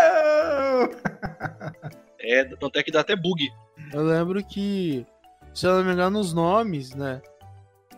[2.21, 3.49] É, tanto é que dá até bug.
[3.93, 5.07] Eu lembro que,
[5.55, 7.23] se eu não me engano, os nomes, né?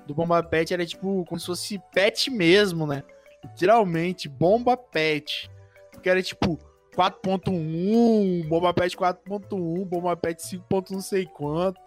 [0.07, 3.03] Do Bomba Pet era tipo como se fosse pet mesmo, né?
[3.45, 5.51] Literalmente, Bomba Pet.
[5.93, 6.59] Porque era tipo
[6.97, 10.65] 4.1, Bomba Pet 4.1, Bomba Pet 5.
[10.91, 11.81] não sei quanto.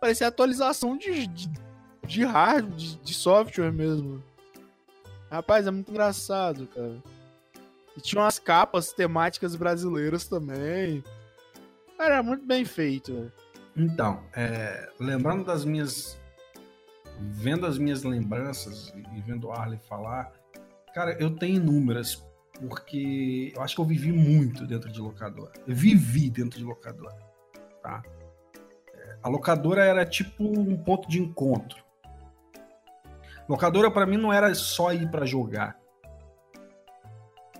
[0.00, 1.50] Parecia atualização de, de,
[2.06, 4.22] de hardware, de, de software mesmo.
[5.30, 6.96] Rapaz, é muito engraçado, cara.
[7.96, 11.02] E tinha umas capas temáticas brasileiras também.
[11.98, 13.30] Era muito bem feito.
[13.76, 16.20] Então, é, lembrando das minhas.
[17.18, 20.32] Vendo as minhas lembranças e vendo o Arley falar,
[20.92, 22.24] cara, eu tenho inúmeras,
[22.68, 25.52] porque eu acho que eu vivi muito dentro de locadora.
[25.66, 27.16] Eu vivi dentro de locadora,
[27.82, 28.02] tá?
[28.92, 31.82] É, A locadora era tipo um ponto de encontro.
[33.48, 35.78] Locadora para mim não era só ir para jogar.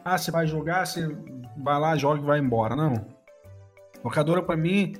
[0.04, 1.06] Ah, você vai jogar, você
[1.56, 2.74] vai lá, joga e vai embora.
[2.74, 3.11] Não.
[4.04, 4.94] Locadora para mim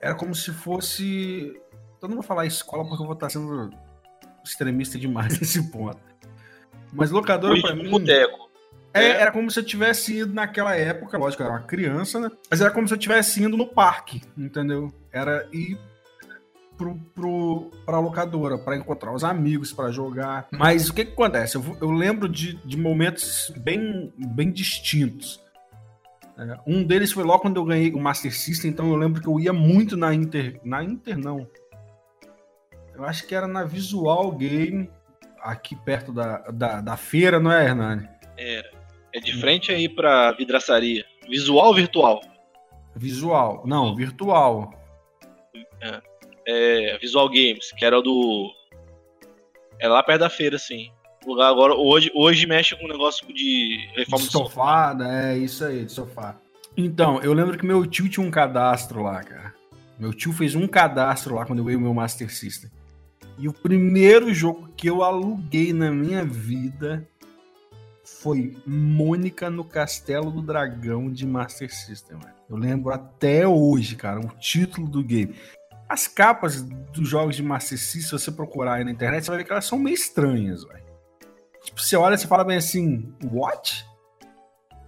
[0.00, 1.60] era como se fosse.
[2.00, 3.70] Eu não vou falar escola porque eu vou estar sendo
[4.44, 5.98] extremista demais nesse ponto.
[6.92, 7.90] Mas locadora para mim.
[7.90, 8.48] boteco.
[8.92, 9.08] É, É.
[9.20, 12.28] era como se eu tivesse ido naquela época, lógico, eu era uma criança, né?
[12.50, 14.92] Mas era como se eu tivesse indo no parque, entendeu?
[15.12, 15.78] Era ir
[16.76, 20.48] pro, pro, pra locadora, para encontrar os amigos, para jogar.
[20.50, 21.54] Mas o que que acontece?
[21.56, 25.40] Eu, eu lembro de, de momentos bem, bem distintos.
[26.40, 29.28] É, um deles foi logo quando eu ganhei o Master System, então eu lembro que
[29.28, 30.58] eu ia muito na Inter.
[30.64, 31.46] Na Inter, não.
[32.94, 34.90] Eu acho que era na Visual Game,
[35.40, 38.08] aqui perto da, da, da feira, não é, Hernani?
[38.38, 38.70] Era.
[39.12, 41.04] É de frente aí pra vidraçaria.
[41.28, 42.20] Visual ou virtual?
[42.94, 43.62] Visual.
[43.66, 44.72] Não, virtual.
[46.46, 48.50] É, Visual Games, que era o do.
[49.78, 50.92] É lá perto da feira, assim.
[51.26, 55.34] Lugar agora, hoje, hoje mexe com um negócio de reforma De sofá, né?
[55.34, 56.36] É isso aí, de sofá.
[56.76, 59.54] Então, eu lembro que meu tio tinha um cadastro lá, cara.
[59.98, 62.70] Meu tio fez um cadastro lá quando eu ganhei o meu Master System.
[63.38, 67.06] E o primeiro jogo que eu aluguei na minha vida
[68.02, 72.16] foi Mônica no Castelo do Dragão de Master System.
[72.16, 72.34] Mano.
[72.48, 75.34] Eu lembro até hoje, cara, o título do game.
[75.88, 79.38] As capas dos jogos de Master System, se você procurar aí na internet, você vai
[79.38, 80.89] ver que elas são meio estranhas, velho.
[81.62, 83.86] Tipo, você olha e fala bem assim, what?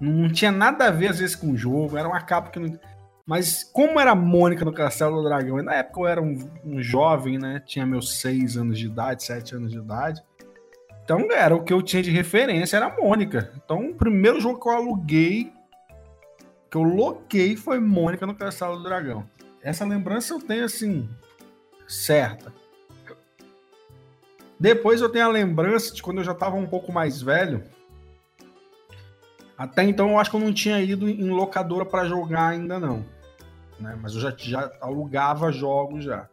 [0.01, 2.79] Não tinha nada a ver, às vezes, com o jogo, era uma capa que não.
[3.25, 6.37] Mas como era a Mônica no Castelo do Dragão, e na época eu era um,
[6.65, 7.63] um jovem, né?
[7.65, 10.21] Tinha meus seis anos de idade, sete anos de idade.
[11.05, 13.53] Então era o que eu tinha de referência, era a Mônica.
[13.57, 15.53] Então o primeiro jogo que eu aluguei,
[16.71, 19.25] que eu loquei, foi Mônica no Castelo do Dragão.
[19.63, 21.09] Essa lembrança eu tenho assim,
[21.87, 22.53] certa.
[24.62, 27.64] Depois eu tenho a lembrança de quando eu já estava um pouco mais velho.
[29.59, 33.05] Até então eu acho que eu não tinha ido em locadora para jogar ainda não.
[33.81, 33.98] Né?
[34.01, 36.29] Mas eu já, já alugava jogos já.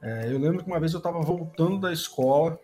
[0.00, 2.56] É, eu lembro que uma vez eu estava voltando da escola.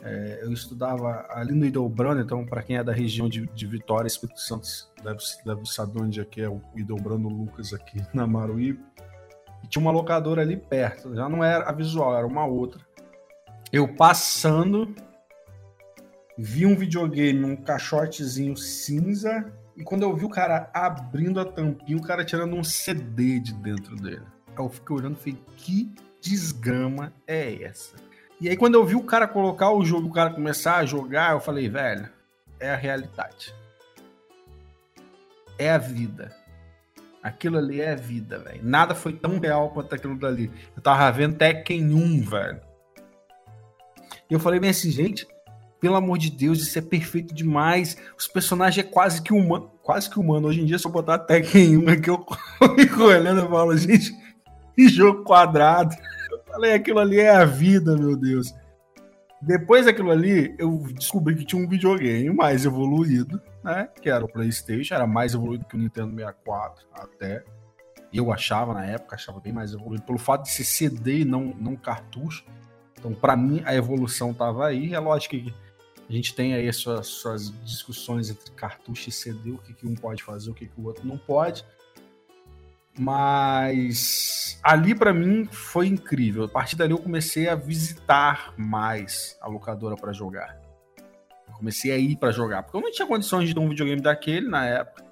[0.00, 4.06] É, eu estudava ali no Idelbrando, então para quem é da região de, de Vitória,
[4.06, 4.68] Espírito Santo,
[5.02, 8.80] deve, deve saber onde é que é o Idelbrando Lucas aqui na Maruípe.
[9.64, 12.86] E tinha uma locadora ali perto, já não era a visual, era uma outra.
[13.70, 14.94] Eu passando,
[16.36, 21.98] vi um videogame, um caixotezinho cinza, e quando eu vi o cara abrindo a tampinha,
[21.98, 24.24] o cara tirando um CD de dentro dele.
[24.58, 27.96] Eu fiquei olhando e falei, que desgrama é essa?
[28.40, 31.32] E aí quando eu vi o cara colocar o jogo, o cara começar a jogar,
[31.32, 32.08] eu falei, velho,
[32.58, 33.54] é a realidade.
[35.58, 36.34] É a vida.
[37.22, 38.60] Aquilo ali é a vida, velho.
[38.62, 40.50] Nada foi tão real quanto aquilo dali.
[40.74, 42.67] Eu tava vendo Tekken 1, velho.
[44.30, 45.26] E eu falei bem assim, gente,
[45.80, 47.96] pelo amor de Deus, isso é perfeito demais.
[48.16, 49.70] Os personagens é quase que humano.
[49.82, 50.48] Quase que humano.
[50.48, 52.24] Hoje em dia, se eu botar Tekken 1 aqui, eu
[52.76, 54.12] fico olhando e falo, gente,
[54.74, 55.94] que jogo quadrado.
[56.46, 58.52] Falei, aquilo ali é a vida, meu Deus.
[59.40, 63.88] Depois daquilo ali, eu descobri que tinha um videogame mais evoluído, né?
[64.02, 67.44] Que era o PlayStation, era mais evoluído que o Nintendo 64, até.
[68.12, 71.54] Eu achava na época, achava bem mais evoluído, pelo fato de ser CD e não,
[71.60, 72.44] não cartucho.
[72.98, 74.94] Então, para mim, a evolução tava aí.
[74.94, 75.54] É lógico que
[76.08, 79.86] a gente tem aí as suas, suas discussões entre cartucho e CD, o que, que
[79.86, 81.64] um pode fazer, o que, que o outro não pode.
[82.98, 86.44] Mas ali para mim foi incrível.
[86.44, 90.58] A partir dali eu comecei a visitar mais a locadora para jogar.
[91.56, 94.48] Comecei a ir para jogar, porque eu não tinha condições de ter um videogame daquele
[94.48, 95.07] na época.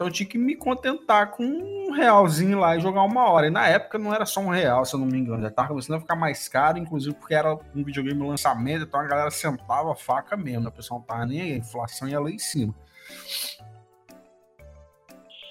[0.00, 3.48] Então eu tinha que me contentar com um realzinho lá e jogar uma hora.
[3.48, 5.42] E na época não era só um real, se eu não me engano.
[5.42, 9.04] Já tava começando a ficar mais caro, inclusive porque era um videogame lançamento, então a
[9.04, 10.62] galera sentava a faca mesmo.
[10.62, 10.68] Né?
[10.70, 12.74] O pessoal não tava nem aí, a inflação ia lá em cima.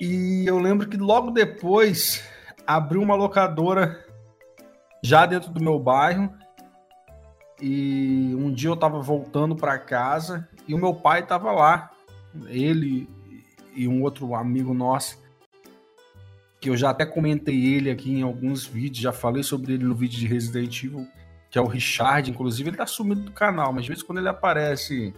[0.01, 2.27] E eu lembro que logo depois
[2.65, 4.03] abriu uma locadora
[5.03, 6.33] já dentro do meu bairro.
[7.62, 11.91] E um dia eu tava voltando para casa e o meu pai tava lá.
[12.47, 13.07] Ele
[13.79, 15.21] e um outro amigo nosso,
[16.59, 19.95] que eu já até comentei ele aqui em alguns vídeos, já falei sobre ele no
[19.95, 21.07] vídeo de Resident Evil,
[21.49, 24.29] que é o Richard, inclusive ele tá sumido do canal, mas às vezes quando ele
[24.29, 25.13] aparece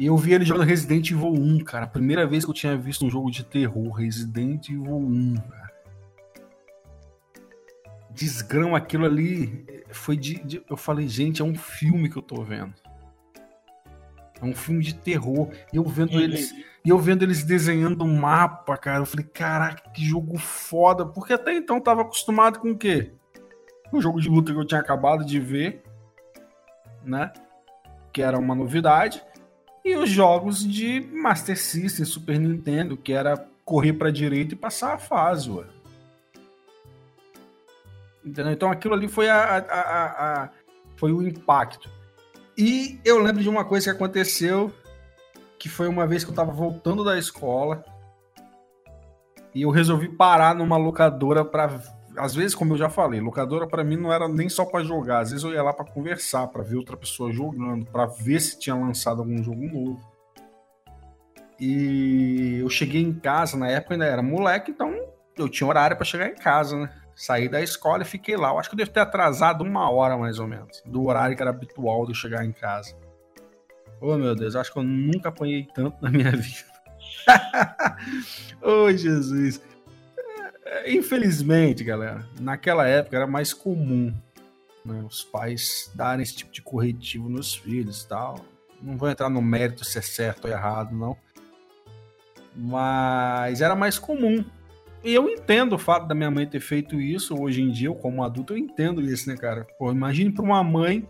[0.00, 1.84] e eu vi ele jogando Resident Evil 1, cara.
[1.84, 5.70] A primeira vez que eu tinha visto um jogo de terror, Resident Evil 1, cara.
[8.08, 9.66] Desgrama aquilo ali.
[9.90, 12.72] Foi de, de, Eu falei, gente, é um filme que eu tô vendo.
[14.40, 15.50] É um filme de terror.
[15.70, 16.20] E eu vendo uhum.
[16.20, 16.50] eles.
[16.84, 18.98] E eu vendo eles desenhando um mapa, cara.
[19.00, 21.04] Eu falei, caraca, que jogo foda.
[21.04, 23.12] Porque até então eu tava acostumado com o quê?
[23.92, 25.82] Um jogo de luta que eu tinha acabado de ver.
[27.04, 27.32] Né?
[28.12, 29.22] Que era uma novidade
[29.84, 34.94] e os jogos de Master System, Super Nintendo, que era correr para direita e passar
[34.94, 35.64] a fase, ué.
[38.24, 38.52] Entendeu?
[38.52, 40.48] Então aquilo ali foi, a, a, a,
[40.96, 41.88] foi o impacto.
[42.56, 44.72] E eu lembro de uma coisa que aconteceu,
[45.60, 47.84] que foi uma vez que eu estava voltando da escola
[49.54, 51.78] e eu resolvi parar numa locadora para
[52.16, 55.20] às vezes, como eu já falei, locadora para mim não era nem só para jogar,
[55.20, 58.58] às vezes eu ia lá para conversar, para ver outra pessoa jogando, para ver se
[58.58, 60.00] tinha lançado algum jogo novo.
[61.58, 64.92] E eu cheguei em casa, na época ainda era moleque, então
[65.36, 66.92] eu tinha horário para chegar em casa, né?
[67.14, 68.48] Saí da escola e fiquei lá.
[68.48, 71.42] Eu acho que eu devo ter atrasado uma hora mais ou menos, do horário que
[71.42, 72.96] era habitual de eu chegar em casa.
[74.00, 76.70] Oh meu Deus, acho que eu nunca apanhei tanto na minha vida.
[78.62, 79.60] oh Jesus.
[80.86, 84.14] Infelizmente, galera, naquela época era mais comum
[84.84, 88.44] né, os pais darem esse tipo de corretivo nos filhos tal.
[88.80, 91.16] Não vou entrar no mérito se é certo ou errado, não.
[92.56, 94.44] Mas era mais comum.
[95.04, 97.38] E eu entendo o fato da minha mãe ter feito isso.
[97.38, 99.66] Hoje em dia, eu, como adulto, eu entendo isso, né, cara?
[99.78, 101.06] Pô, imagine para uma mãe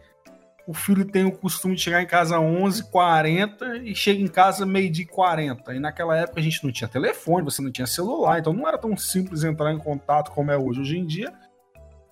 [0.70, 4.64] o filho tem o costume de chegar em casa às 11h40 e chega em casa
[4.64, 5.74] meio-dia 40.
[5.74, 8.78] E naquela época a gente não tinha telefone, você não tinha celular, então não era
[8.78, 10.80] tão simples entrar em contato como é hoje.
[10.80, 11.32] Hoje em dia,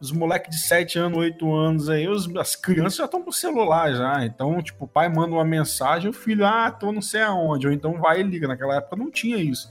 [0.00, 3.94] os moleques de 7 anos, 8 anos aí, os, as crianças já estão com celular
[3.94, 4.24] já.
[4.24, 7.68] Então, tipo, o pai manda uma mensagem, o filho, ah, tô não sei aonde.
[7.68, 8.48] Ou então vai e liga.
[8.48, 9.70] Naquela época não tinha isso.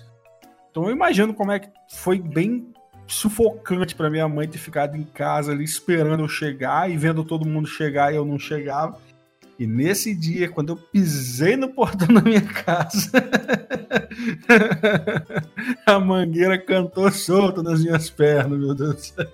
[0.71, 2.71] Então eu imagino como é que foi bem
[3.07, 7.47] sufocante para minha mãe ter ficado em casa ali esperando eu chegar e vendo todo
[7.47, 8.97] mundo chegar e eu não chegava.
[9.59, 13.11] E nesse dia, quando eu pisei no portão da minha casa,
[15.85, 19.25] a mangueira cantou solta nas minhas pernas, meu Deus do céu.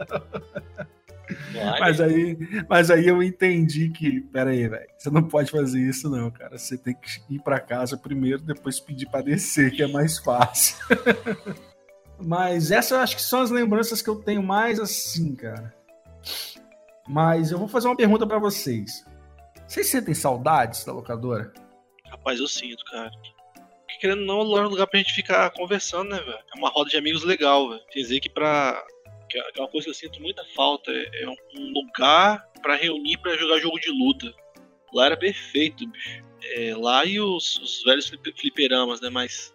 [1.79, 2.38] Mas aí,
[2.69, 6.57] mas aí eu entendi que, pera aí, velho, você não pode fazer isso não, cara.
[6.57, 10.77] Você tem que ir para casa primeiro, depois pedir para descer, que é mais fácil.
[12.19, 15.73] Mas essas acho que são as lembranças que eu tenho mais assim, cara.
[17.08, 19.06] Mas eu vou fazer uma pergunta para vocês.
[19.67, 21.54] Vocês sentem saudades da locadora?
[22.06, 23.12] Rapaz, eu sinto, cara.
[23.54, 26.39] Porque querendo ou não, é um lugar pra gente ficar conversando, né, velho?
[26.56, 27.82] É uma roda de amigos legal, velho.
[27.91, 28.82] Quer dizer que pra.
[29.30, 30.91] Que é uma coisa que eu sinto muita falta.
[30.91, 34.34] É um lugar para reunir para jogar jogo de luta.
[34.93, 36.24] Lá era perfeito, bicho.
[36.55, 39.09] É, lá e os, os velhos fliperamas, né?
[39.09, 39.53] Mas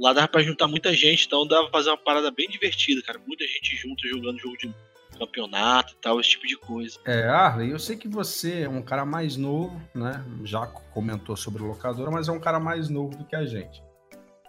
[0.00, 3.20] Lá dava pra juntar muita gente, então dava pra fazer uma parada bem divertida, cara.
[3.26, 4.74] Muita gente junto jogando jogo de
[5.18, 6.98] campeonato e tal, esse tipo de coisa.
[7.04, 10.24] É, Arley, eu sei que você é um cara mais novo, né?
[10.42, 13.82] Já comentou sobre locadora, mas é um cara mais novo do que a gente.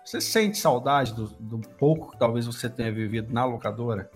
[0.06, 4.10] Você sente saudade do, do pouco que talvez você tenha vivido na locadora?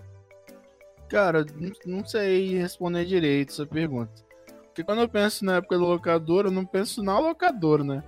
[1.06, 1.44] Cara,
[1.84, 4.24] não sei responder direito essa pergunta.
[4.68, 8.02] Porque quando eu penso na época da locadora, eu não penso na locadora, né?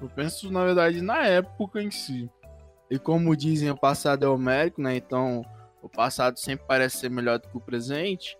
[0.00, 2.28] Eu penso, na verdade, na época em si.
[2.92, 4.94] E como dizem, o passado é homérico, né?
[4.94, 5.42] Então,
[5.80, 8.36] o passado sempre parece ser melhor do que o presente.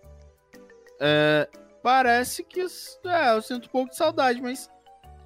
[1.00, 1.48] é,
[1.82, 4.70] parece que é, eu sinto um pouco de saudade, mas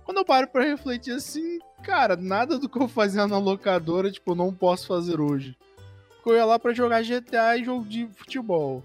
[0.05, 4.33] quando eu paro pra refletir assim, cara, nada do que eu fazia na locadora, tipo,
[4.37, 5.59] não posso fazer hoje.
[6.14, 8.81] Porque eu ia lá pra jogar GTA e jogo de futebol.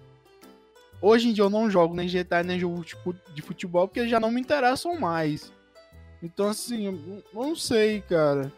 [0.99, 2.83] Hoje em dia eu não jogo nem GTA nem jogo
[3.35, 5.53] de futebol porque já não me interessam mais.
[6.23, 8.51] Então, assim, eu não sei, cara.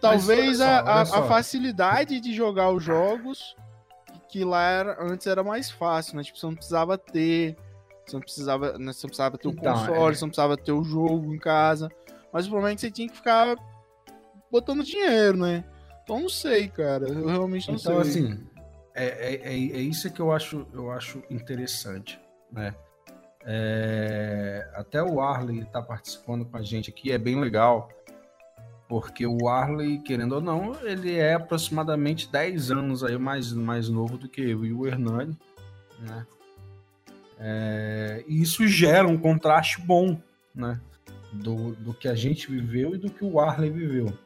[0.00, 3.56] Talvez só, a, a, a, facilidade de jogar os jogos,
[4.28, 6.22] que lá era, antes era mais fácil, né?
[6.22, 7.56] Tipo, você não precisava ter.
[8.04, 8.92] Você não precisava, né?
[8.92, 10.14] você não precisava ter o então, console, é...
[10.14, 11.90] você não precisava ter o jogo em casa.
[12.32, 13.56] Mas o problema é que você tinha que ficar
[14.50, 15.64] botando dinheiro, né?
[16.04, 17.08] Então não sei, cara.
[17.08, 18.22] Eu realmente não então, sei.
[18.22, 18.46] Então, assim,
[18.94, 22.20] é, é, é, é, isso que eu acho, eu acho interessante,
[22.50, 22.74] né?
[23.44, 27.88] É, até o Arley está participando com a gente aqui, é bem legal,
[28.88, 34.16] porque o Arley, querendo ou não, ele é aproximadamente 10 anos aí mais, mais novo
[34.16, 35.36] do que eu e o Hernani,
[36.00, 36.26] né?
[37.38, 40.18] É, e isso gera um contraste bom,
[40.54, 40.80] né?
[41.32, 44.16] Do, do que a gente viveu e do que o Arley viveu.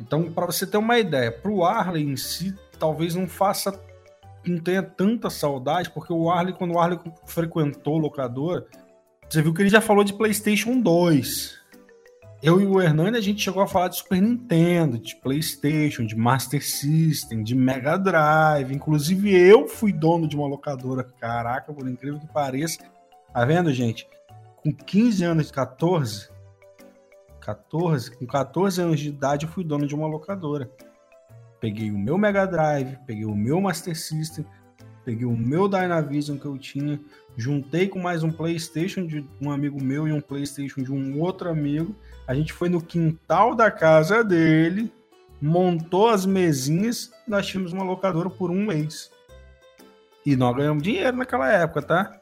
[0.00, 3.78] Então, para você ter uma ideia, para o Arley em si, talvez não faça,
[4.44, 8.66] não tenha tanta saudade, porque o Arley, quando o Arley frequentou locador,
[9.28, 11.61] você viu que ele já falou de PlayStation 2.
[12.42, 16.16] Eu e o Hernani, a gente chegou a falar de Super Nintendo, de PlayStation, de
[16.16, 18.74] Master System, de Mega Drive.
[18.74, 21.04] Inclusive, eu fui dono de uma locadora.
[21.20, 22.82] Caraca, por incrível que pareça.
[23.32, 24.08] Tá vendo, gente?
[24.56, 26.30] Com 15 anos, 14,
[27.38, 30.68] 14, com 14 anos de idade, eu fui dono de uma locadora.
[31.60, 34.44] Peguei o meu Mega Drive, peguei o meu Master System,
[35.04, 37.00] peguei o meu Dynavision que eu tinha,
[37.36, 41.48] juntei com mais um PlayStation de um amigo meu e um PlayStation de um outro
[41.48, 41.94] amigo.
[42.26, 44.92] A gente foi no quintal da casa dele,
[45.40, 49.10] montou as mesinhas e nós tínhamos uma locadora por um mês.
[50.24, 52.16] E nós ganhamos dinheiro naquela época, tá?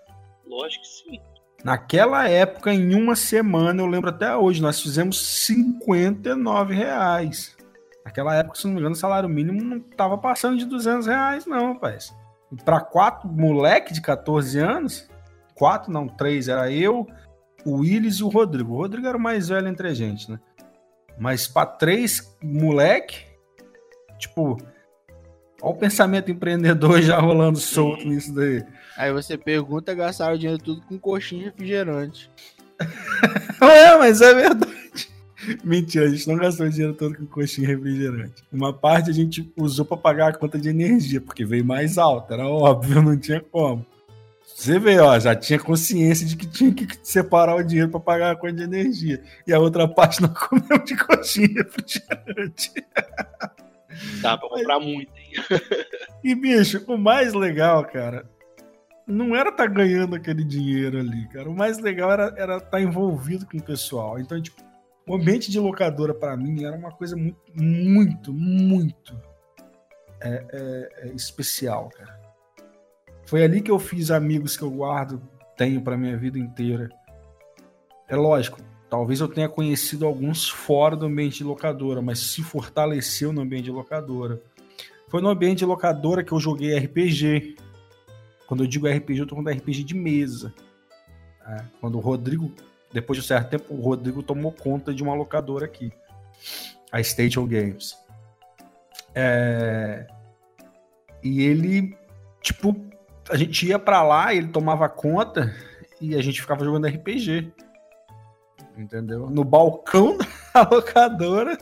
[0.46, 1.20] Lógico que sim.
[1.62, 7.55] Naquela época, em uma semana, eu lembro até hoje, nós fizemos 59 reais.
[8.03, 11.44] Naquela época, se não me engano, o salário mínimo não estava passando de 200 reais,
[11.44, 12.14] não, rapaz.
[12.64, 15.09] Para quatro moleque de 14 anos,
[15.55, 17.07] quatro, não, três, era eu,
[17.64, 18.74] o Willis e o Rodrigo.
[18.74, 20.38] O Rodrigo era o mais velho entre a gente, né?
[21.18, 23.18] Mas para três moleque,
[24.18, 24.56] tipo,
[25.61, 28.64] olha o pensamento empreendedor já rolando solto nisso daí.
[28.96, 32.30] Aí você pergunta, gastaram o dinheiro tudo com coxinha e refrigerante.
[33.61, 34.80] é, mas é verdade.
[35.64, 38.42] Mentira, a gente não gastou o dinheiro todo com coxinha e refrigerante.
[38.52, 42.34] Uma parte a gente usou para pagar a conta de energia, porque veio mais alta,
[42.34, 43.84] era óbvio, não tinha como.
[44.61, 48.30] Você vê, ó, já tinha consciência de que tinha que separar o dinheiro para pagar
[48.32, 49.22] a conta de energia.
[49.46, 52.70] E a outra parte não comeu de coxinha refrigerante.
[54.20, 55.32] Dá pra comprar muito, hein?
[56.22, 58.28] E, bicho, o mais legal, cara,
[59.06, 61.48] não era estar tá ganhando aquele dinheiro ali, cara.
[61.48, 64.18] O mais legal era estar era tá envolvido com o pessoal.
[64.18, 64.61] Então, tipo,
[65.08, 69.18] o ambiente de locadora para mim era uma coisa muito, muito, muito
[70.20, 72.19] é, é, é especial, cara.
[73.30, 75.22] Foi ali que eu fiz amigos que eu guardo,
[75.56, 76.88] tenho para minha vida inteira.
[78.08, 78.58] É lógico,
[78.88, 83.66] talvez eu tenha conhecido alguns fora do ambiente de locadora, mas se fortaleceu no ambiente
[83.66, 84.42] de locadora.
[85.06, 87.54] Foi no ambiente de locadora que eu joguei RPG,
[88.48, 90.52] quando eu digo RPG, eu tô falando RPG de mesa.
[91.46, 92.52] É, quando o Rodrigo,
[92.92, 95.92] depois de um certo tempo, o Rodrigo tomou conta de uma locadora aqui,
[96.90, 97.96] a Station Games.
[99.14, 100.08] É,
[101.22, 101.96] e ele,
[102.42, 102.89] tipo,
[103.30, 105.54] a gente ia para lá, ele tomava conta
[106.00, 107.52] e a gente ficava jogando RPG.
[108.76, 109.30] Entendeu?
[109.30, 110.18] No balcão
[110.52, 111.56] da locadora,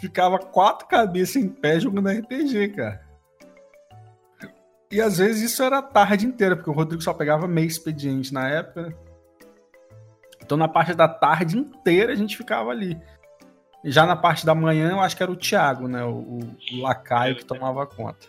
[0.00, 3.02] ficava quatro cabeças em pé jogando RPG, cara.
[4.90, 8.32] E às vezes isso era a tarde inteira, porque o Rodrigo só pegava meio expediente
[8.32, 8.94] na época, né?
[10.42, 13.00] Então na parte da tarde inteira a gente ficava ali.
[13.84, 16.04] Já na parte da manhã eu acho que era o Thiago, né?
[16.04, 18.26] O, o Lacaio que tomava conta.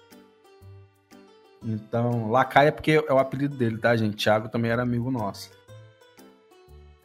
[1.65, 4.17] Então, Lacaio é porque é o apelido dele, tá, gente?
[4.17, 5.49] Thiago também era amigo nosso.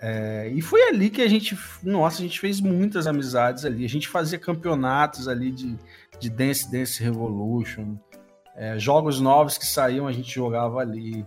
[0.01, 3.85] É, e foi ali que a gente, nossa, a gente fez muitas amizades ali.
[3.85, 5.77] A gente fazia campeonatos ali de,
[6.21, 7.97] de Dance Dance Revolution.
[8.55, 11.25] É, jogos novos que saíam a gente jogava ali.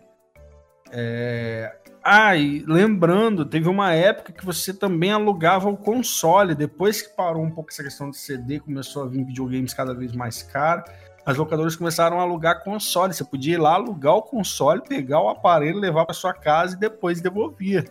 [0.91, 1.73] É...
[2.03, 6.55] Ah, e lembrando, teve uma época que você também alugava o console.
[6.55, 10.11] Depois que parou um pouco essa questão de CD, começou a vir videogames cada vez
[10.13, 10.89] mais caros,
[11.26, 13.13] as locadoras começaram a alugar console.
[13.13, 16.80] Você podia ir lá alugar o console, pegar o aparelho, levar para sua casa e
[16.80, 17.86] depois devolvia.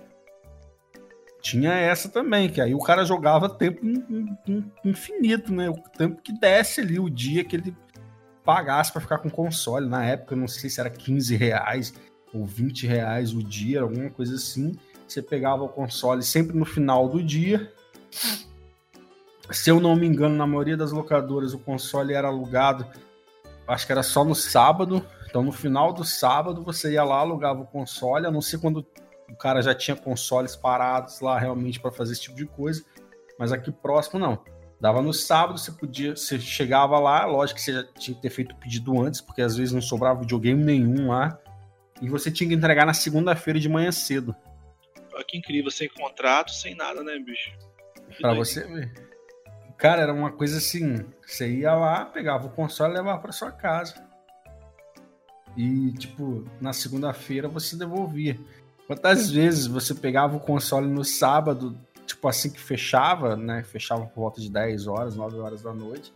[1.41, 3.81] Tinha essa também, que aí o cara jogava tempo
[4.85, 5.71] infinito, né?
[5.71, 7.75] O tempo que desce ali, o dia que ele
[8.45, 9.89] pagasse para ficar com console.
[9.89, 11.95] Na época, não sei se era 15 reais.
[12.33, 14.77] ou 20 reais o dia, alguma coisa assim.
[15.07, 17.73] Você pegava o console sempre no final do dia.
[19.51, 22.87] Se eu não me engano, na maioria das locadoras o console era alugado,
[23.71, 25.07] acho que era só no sábado.
[25.29, 28.87] Então no final do sábado você ia lá, alugava o console, a não ser quando
[29.29, 32.85] o cara já tinha consoles parados lá realmente para fazer esse tipo de coisa.
[33.39, 34.43] Mas aqui próximo não.
[34.81, 38.31] Dava no sábado, você podia, você chegava lá, lógico que você já tinha que ter
[38.31, 41.39] feito o pedido antes, porque às vezes não sobrava videogame nenhum lá.
[42.01, 44.35] E você tinha que entregar na segunda-feira de manhã cedo.
[45.13, 47.53] Olha que incrível, sem contrato, sem nada, né, bicho?
[48.21, 49.10] Pra você ver.
[49.81, 53.51] Cara, era uma coisa assim: você ia lá, pegava o console e levava pra sua
[53.51, 53.95] casa.
[55.57, 58.39] E, tipo, na segunda-feira você devolvia.
[58.87, 61.77] Quantas vezes você pegava o console no sábado,
[62.07, 63.63] tipo assim que fechava, né?
[63.63, 66.13] Fechava por volta de 10 horas, 9 horas da noite.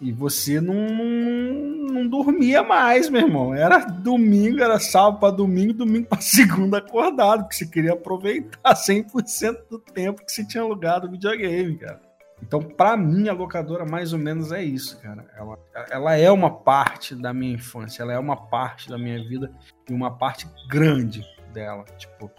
[0.00, 3.54] E você não, não, não dormia mais, meu irmão.
[3.54, 9.68] Era domingo, era sábado para domingo, domingo para segunda acordado, porque você queria aproveitar 100%
[9.70, 12.11] do tempo que você tinha alugado o videogame, cara.
[12.52, 15.24] Então, para mim, a locadora mais ou menos é isso, cara.
[15.34, 15.58] Ela,
[15.90, 19.50] ela é uma parte da minha infância, ela é uma parte da minha vida
[19.88, 21.82] e uma parte grande dela.
[21.96, 22.30] Tipo,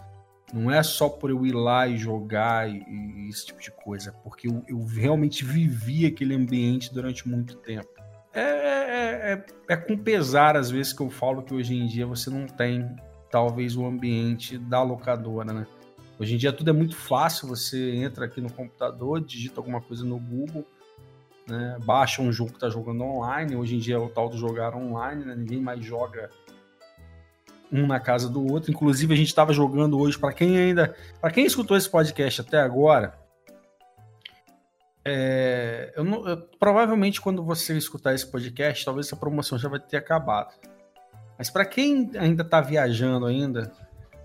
[0.53, 4.11] não é só por eu ir lá e jogar e, e esse tipo de coisa,
[4.23, 7.89] porque eu, eu, realmente vivi aquele ambiente durante muito tempo.
[8.35, 12.05] É, é, é, é, com pesar, às vezes, que eu falo que hoje em dia
[12.05, 12.87] você não tem,
[13.31, 15.67] talvez, o ambiente da locadora, né?
[16.23, 20.05] Hoje em dia tudo é muito fácil, você entra aqui no computador, digita alguma coisa
[20.05, 20.65] no Google,
[21.45, 21.77] né?
[21.83, 23.57] baixa um jogo que está jogando online.
[23.57, 25.35] Hoje em dia é o tal do jogar online, né?
[25.35, 26.29] ninguém mais joga
[27.69, 28.71] um na casa do outro.
[28.71, 30.95] Inclusive, a gente estava jogando hoje, para quem ainda.
[31.19, 33.19] para quem escutou esse podcast até agora.
[35.03, 39.81] É, eu não, eu, provavelmente, quando você escutar esse podcast, talvez essa promoção já vai
[39.81, 40.53] ter acabado.
[41.37, 43.73] Mas para quem ainda está viajando ainda,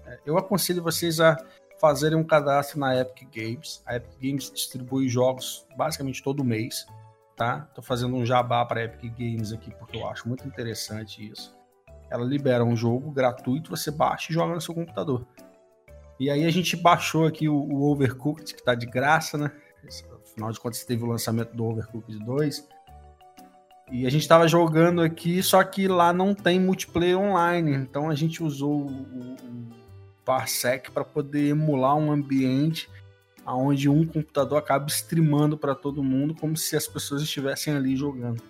[0.06, 1.36] é, eu aconselho vocês a
[1.80, 3.82] fazerem um cadastro na Epic Games.
[3.86, 6.86] A Epic Games distribui jogos basicamente todo mês,
[7.36, 7.68] tá?
[7.74, 11.58] Tô fazendo um jabá para Epic Games aqui porque eu acho muito interessante isso
[12.10, 15.26] ela libera um jogo gratuito, você baixa e joga no seu computador.
[16.18, 19.52] E aí a gente baixou aqui o, o Overcooked, que está de graça, né?
[20.24, 22.68] Afinal de contas, teve o lançamento do Overcooked 2.
[23.90, 27.74] E a gente estava jogando aqui, só que lá não tem multiplayer online.
[27.74, 29.36] Então a gente usou o
[30.28, 32.86] Parsec para poder emular um ambiente
[33.46, 38.42] onde um computador acaba streamando para todo mundo, como se as pessoas estivessem ali jogando.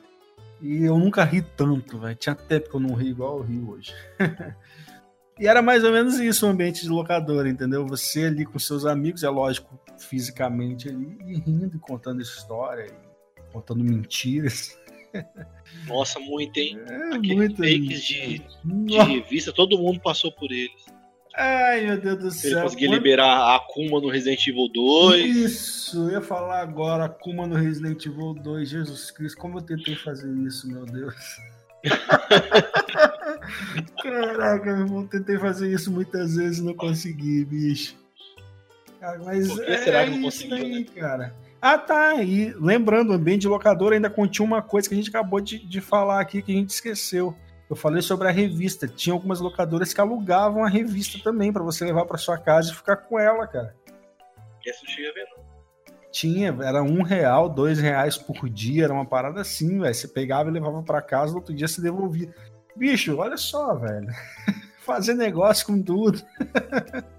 [0.61, 2.17] E eu nunca ri tanto, velho.
[2.17, 3.95] Tinha tempo que eu não ri igual eu ri hoje.
[5.39, 7.87] e era mais ou menos isso o ambiente de locadora, entendeu?
[7.87, 13.53] Você ali com seus amigos, é lógico, fisicamente ali, e rindo e contando história, e
[13.53, 14.77] contando mentiras.
[15.87, 16.77] Nossa, muito, hein?
[16.89, 20.98] É, Aqueles fakes de, de revista, todo mundo passou por eles.
[21.41, 22.51] Ai, meu Deus do céu.
[22.51, 25.37] Ele conseguiu liberar a Akuma no Resident Evil 2.
[25.37, 28.69] Isso, eu ia falar agora, Akuma no Resident Evil 2.
[28.69, 31.15] Jesus Cristo, como eu tentei fazer isso, meu Deus.
[34.03, 37.95] Caraca, eu tentei fazer isso muitas vezes e não consegui, bicho.
[38.99, 40.87] Cara, mas Por que é, será que não conseguiu, aí, né?
[40.97, 41.37] cara.
[41.63, 42.21] Ah, tá.
[42.21, 45.65] E lembrando, o ambiente de locador ainda continha uma coisa que a gente acabou de,
[45.65, 47.33] de falar aqui que a gente esqueceu
[47.69, 48.89] eu falei sobre a revista.
[48.89, 52.75] Tinha algumas locadoras que alugavam a revista também para você levar para sua casa e
[52.75, 53.75] ficar com ela, cara.
[54.65, 55.49] E essa tinha ver, não?
[56.11, 59.95] Tinha, era um real, dois reais por dia, era uma parada assim, velho.
[59.95, 62.35] Você pegava e levava para casa, no outro dia você devolvia.
[62.75, 64.09] Bicho, olha só, velho.
[64.81, 66.23] Fazer negócio com tudo.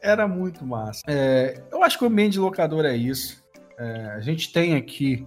[0.00, 1.02] era muito massa.
[1.06, 3.44] É, eu acho que o ambiente de locador é isso.
[3.78, 5.26] É, a gente tem aqui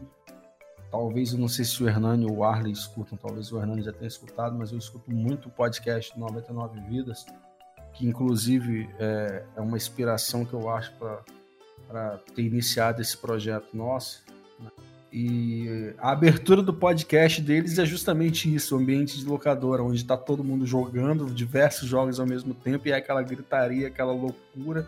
[0.91, 3.93] Talvez, eu não sei se o Hernani ou o Arley escutam, talvez o Hernani já
[3.93, 7.27] tenha escutado, mas eu escuto muito o podcast 99 Vidas,
[7.93, 10.91] que inclusive é, é uma inspiração que eu acho
[11.87, 14.23] para ter iniciado esse projeto nosso.
[14.59, 14.71] Né?
[15.13, 20.17] E a abertura do podcast deles é justamente isso, o ambiente de locadora, onde está
[20.17, 24.87] todo mundo jogando diversos jogos ao mesmo tempo e é aquela gritaria, aquela loucura.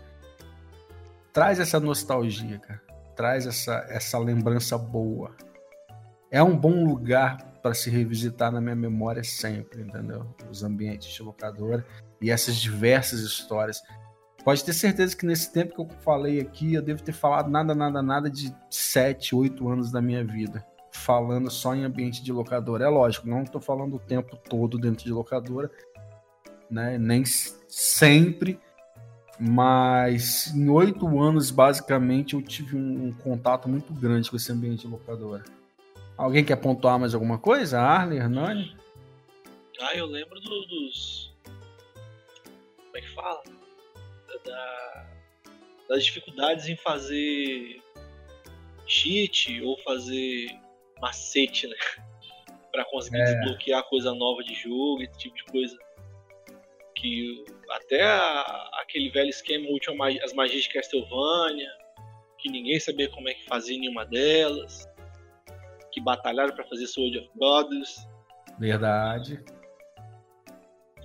[1.31, 2.81] Traz essa nostalgia, cara.
[3.15, 5.31] Traz essa, essa lembrança boa
[6.31, 10.25] é um bom lugar para se revisitar na minha memória sempre, entendeu?
[10.49, 11.85] Os ambientes de locadora
[12.21, 13.81] e essas diversas histórias.
[14.43, 17.75] Pode ter certeza que nesse tempo que eu falei aqui, eu devo ter falado nada,
[17.75, 20.65] nada, nada de 7, 8 anos da minha vida.
[20.93, 22.85] Falando só em ambiente de locadora.
[22.85, 25.69] É lógico, não estou falando o tempo todo dentro de locadora,
[26.69, 26.97] né?
[26.97, 28.59] nem sempre,
[29.39, 34.81] mas em oito anos, basicamente, eu tive um, um contato muito grande com esse ambiente
[34.81, 35.43] de locadora.
[36.21, 37.79] Alguém quer pontuar mais alguma coisa?
[37.79, 38.77] Arley, Hernani?
[39.79, 41.33] Ah, eu lembro do, dos,
[42.93, 43.41] é que fala?
[44.45, 45.09] Da,
[45.89, 47.81] das dificuldades em fazer
[48.85, 50.47] cheat ou fazer
[51.01, 51.75] macete, né?
[52.71, 53.33] pra conseguir é.
[53.33, 55.75] desbloquear coisa nova de jogo, esse tipo de coisa.
[56.93, 61.71] Que até a, aquele velho esquema último, as magias de Castlevania,
[62.37, 64.87] que ninguém sabia como é que fazia nenhuma delas,
[65.91, 68.07] que batalharam para fazer Sword of Brothers.
[68.57, 69.43] Verdade.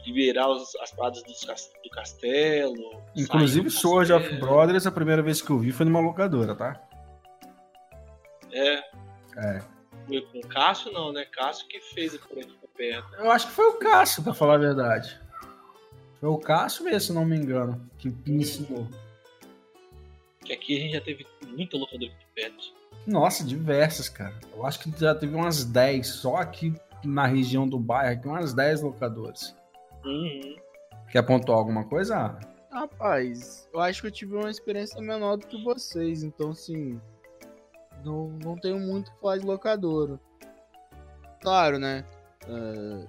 [0.07, 3.03] Liberar os, as paradas do, castelo.
[3.17, 6.81] Inclusive, Sword of Brothers, a primeira vez que eu vi foi numa locadora, tá?
[8.53, 8.77] É.
[9.37, 9.63] É.
[10.07, 11.25] Foi com o Cássio, não, né?
[11.25, 13.15] Cássio que fez a por perto.
[13.17, 15.21] Eu acho que foi o Cássio, pra falar a verdade.
[16.21, 18.87] Foi o Cássio mesmo, se não me engano, que me ensinou.
[20.45, 22.73] Que aqui a gente já teve muita locadora aqui perto.
[23.07, 24.35] Nossa, diversas, cara.
[24.53, 28.53] Eu acho que já teve umas 10, só aqui na região do bairro, aqui umas
[28.53, 29.57] 10 locadoras.
[30.05, 30.57] Uhum.
[31.11, 32.39] Quer pontuar alguma coisa?
[32.71, 37.01] Rapaz, eu acho que eu tive uma experiência menor do que vocês, então assim.
[38.05, 40.21] Não, não tenho muito que falar de locadora.
[41.41, 42.05] Claro, né?
[42.47, 43.09] Uh,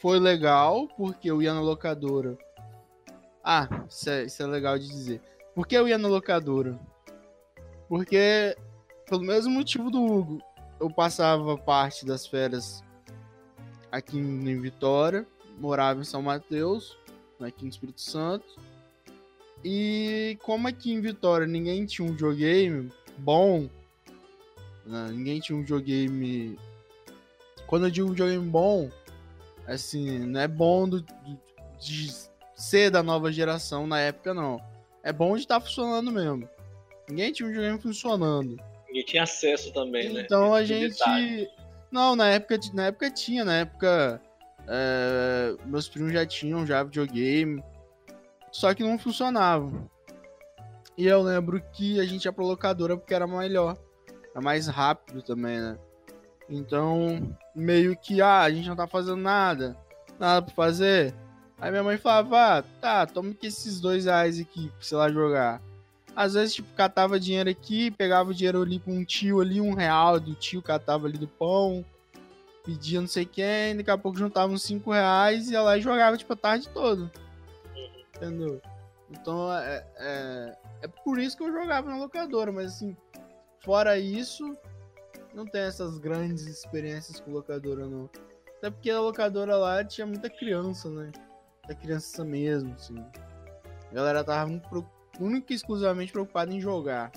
[0.00, 2.36] foi legal, porque eu ia na locadora.
[3.44, 5.20] Ah, isso é, isso é legal de dizer.
[5.54, 6.78] Por que eu ia na locadora?
[7.92, 8.56] Porque,
[9.06, 10.42] pelo mesmo motivo do Hugo,
[10.80, 12.82] eu passava parte das férias
[13.90, 15.26] aqui em Vitória,
[15.58, 16.96] morava em São Mateus,
[17.38, 18.58] aqui no Espírito Santo.
[19.62, 23.68] E como aqui em Vitória ninguém tinha um videogame bom,
[24.86, 25.10] né?
[25.12, 26.58] ninguém tinha um videogame.
[27.66, 28.90] Quando eu digo videogame bom,
[29.66, 31.04] assim, não é bom do,
[31.78, 32.10] de
[32.56, 34.58] ser da nova geração na época, não.
[35.02, 36.48] É bom de estar tá funcionando mesmo.
[37.12, 38.56] Ninguém tinha um videogame funcionando.
[38.86, 40.22] Ninguém tinha acesso também, então, né?
[40.22, 40.92] Então a gente.
[40.92, 41.48] Detalhe.
[41.90, 44.20] Não, na época, na época tinha, na época.
[44.66, 47.62] É, meus primos já tinham já videogame.
[48.50, 49.70] Só que não funcionava.
[50.96, 53.76] E eu lembro que a gente ia pra locadora porque era melhor.
[54.30, 55.78] Era mais rápido também, né?
[56.48, 59.76] Então, meio que, ah, a gente não tá fazendo nada.
[60.18, 61.14] Nada pra fazer.
[61.58, 65.10] Aí minha mãe falava, ah, tá, toma aqui esses dois reais aqui pra você lá
[65.10, 65.62] jogar.
[66.14, 69.74] Às vezes, tipo, catava dinheiro aqui, pegava o dinheiro ali com um tio ali, um
[69.74, 71.84] real do tio, catava ali do pão,
[72.64, 75.80] pedia não sei quem, daqui a pouco juntava uns cinco reais e ia lá e
[75.80, 77.10] jogava, tipo, a tarde toda.
[78.14, 78.60] Entendeu?
[79.10, 82.96] Então, é, é, é por isso que eu jogava na locadora, mas assim,
[83.60, 84.56] fora isso,
[85.34, 88.08] não tem essas grandes experiências com locadora, não.
[88.58, 91.10] Até porque a locadora lá tinha muita criança, né?
[91.62, 92.96] Muita criança mesmo, assim.
[93.90, 94.68] A galera tava muito
[95.18, 97.12] única e exclusivamente preocupado em jogar.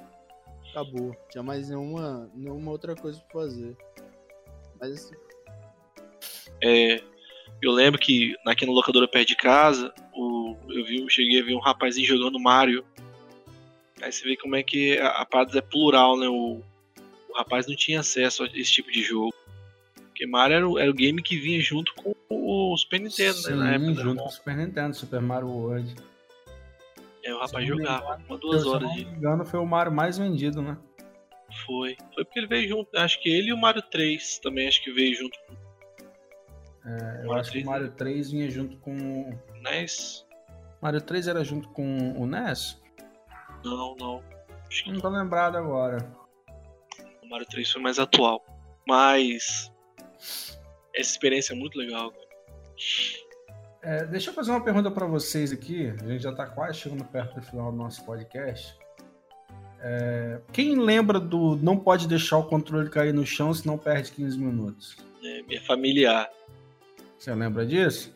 [0.72, 1.16] Acabou.
[1.30, 3.76] Tinha mais nenhuma, nenhuma outra coisa pra fazer.
[4.80, 5.16] Mas assim.
[6.62, 7.02] É,
[7.62, 11.56] eu lembro que aqui na locadora perto de casa, o, eu vi, cheguei a ver
[11.56, 12.86] um rapazinho jogando Mario.
[14.02, 16.28] Aí você vê como é que a, a parada é plural, né?
[16.28, 16.62] O,
[17.30, 19.34] o rapaz não tinha acesso a esse tipo de jogo.
[19.96, 23.52] Porque Mario era o, era o game que vinha junto com o Super Nintendo, Sim,
[23.52, 23.56] né?
[23.56, 25.96] Na época, junto com o Super Nintendo, Super Mario World.
[27.26, 29.00] É, o rapaz jogava uma duas horas de.
[29.00, 30.78] Se não me engano, foi o Mario mais vendido, né?
[31.66, 31.98] Foi.
[32.14, 32.96] Foi porque ele veio junto.
[32.96, 35.38] Acho que ele e o Mario 3 também acho que veio junto.
[36.86, 38.96] É, eu acho 3, que o Mario 3 vinha junto com.
[39.32, 40.24] O NES?
[40.80, 42.80] Mario 3 era junto com o NES?
[43.64, 44.24] Não, não.
[44.68, 46.08] Acho não tô lembrado agora.
[47.24, 48.46] O Mario 3 foi mais atual.
[48.88, 49.72] Mas.
[50.96, 52.28] Essa experiência é muito legal, cara.
[53.86, 55.94] É, deixa eu fazer uma pergunta para vocês aqui.
[56.02, 58.76] A gente já está quase chegando perto do final do nosso podcast.
[59.80, 64.12] É, quem lembra do não pode deixar o controle cair no chão se não perde
[64.12, 64.98] 15 minutos?
[65.24, 66.28] É, minha familiar.
[67.16, 68.12] Você lembra disso?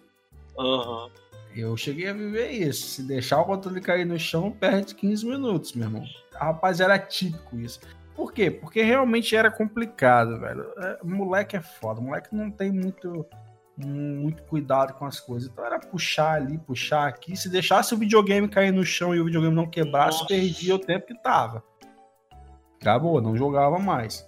[0.58, 1.06] Aham.
[1.06, 1.12] Uhum.
[1.56, 2.88] Eu cheguei a viver isso.
[2.88, 6.04] Se deixar o controle cair no chão, perde 15 minutos, meu irmão.
[6.34, 7.80] Rapaz, era típico isso.
[8.16, 8.50] Por quê?
[8.50, 10.66] Porque realmente era complicado, velho.
[10.78, 12.02] É, moleque é foda.
[12.02, 13.24] moleque não tem muito
[13.86, 15.50] muito cuidado com as coisas.
[15.50, 17.36] Então era puxar ali, puxar aqui.
[17.36, 20.28] Se deixasse o videogame cair no chão e o videogame não quebrasse, Nossa.
[20.28, 21.64] perdia o tempo que tava.
[22.82, 24.28] Acabou, não jogava mais.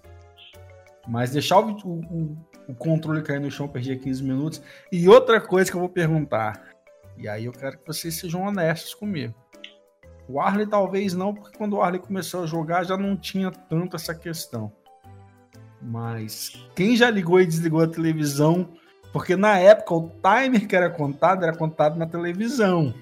[1.08, 2.38] Mas deixar o, o,
[2.68, 4.62] o controle cair no chão, perdia 15 minutos.
[4.92, 6.70] E outra coisa que eu vou perguntar.
[7.18, 9.34] E aí eu quero que vocês sejam honestos comigo.
[10.28, 13.96] O Arley talvez não, porque quando o Arley começou a jogar já não tinha tanto
[13.96, 14.72] essa questão.
[15.82, 18.70] Mas quem já ligou e desligou a televisão
[19.12, 22.94] porque na época o timer que era contado era contado na televisão.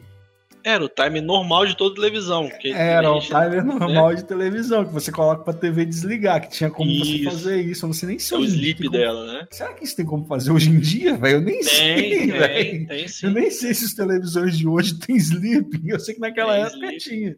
[0.63, 2.49] Era o time normal de toda televisão.
[2.63, 4.15] Era o timer normal né?
[4.15, 7.05] de televisão, que você coloca pra TV desligar, que tinha como isso.
[7.05, 7.85] você fazer isso.
[7.85, 8.91] Eu não sei nem se é o sleep como...
[8.91, 9.47] dela, né?
[9.51, 11.37] Será que isso tem como fazer hoje em dia, velho?
[11.37, 12.87] Eu nem tem, sei, velho.
[13.23, 15.79] Eu nem sei se as televisões de hoje tem sleep.
[15.87, 16.97] Eu sei que naquela tem época sleep.
[16.97, 17.37] tinha.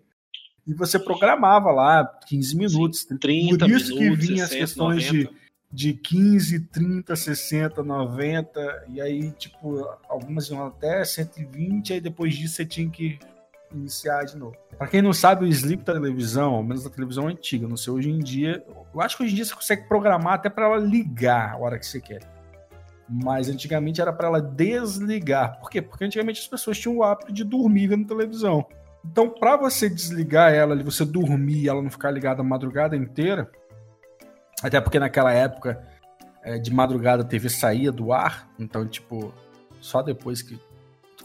[0.65, 3.01] E você programava lá 15 minutos.
[3.01, 5.29] Sim, 30 Por isso minutos, que vinha 60, as questões 90.
[5.29, 5.40] de
[5.71, 12.55] de 15, 30, 60, 90, e aí, tipo, algumas iam até 120, aí depois disso
[12.55, 13.17] você tinha que
[13.73, 14.55] iniciar de novo.
[14.77, 17.93] Para quem não sabe, o sleep da televisão, ao menos da televisão antiga, não sei,
[17.93, 18.63] hoje em dia,
[18.93, 21.79] eu acho que hoje em dia você consegue programar até para ela ligar a hora
[21.79, 22.21] que você quer.
[23.07, 25.59] Mas antigamente era para ela desligar.
[25.59, 25.81] Por quê?
[25.81, 28.65] Porque antigamente as pessoas tinham o hábito de dormir vendo televisão.
[29.05, 33.49] Então, para você desligar ela, você dormir e ela não ficar ligada a madrugada inteira,
[34.61, 35.81] até porque naquela época,
[36.43, 39.33] é, de madrugada a TV saía do ar, então, tipo,
[39.79, 40.59] só depois que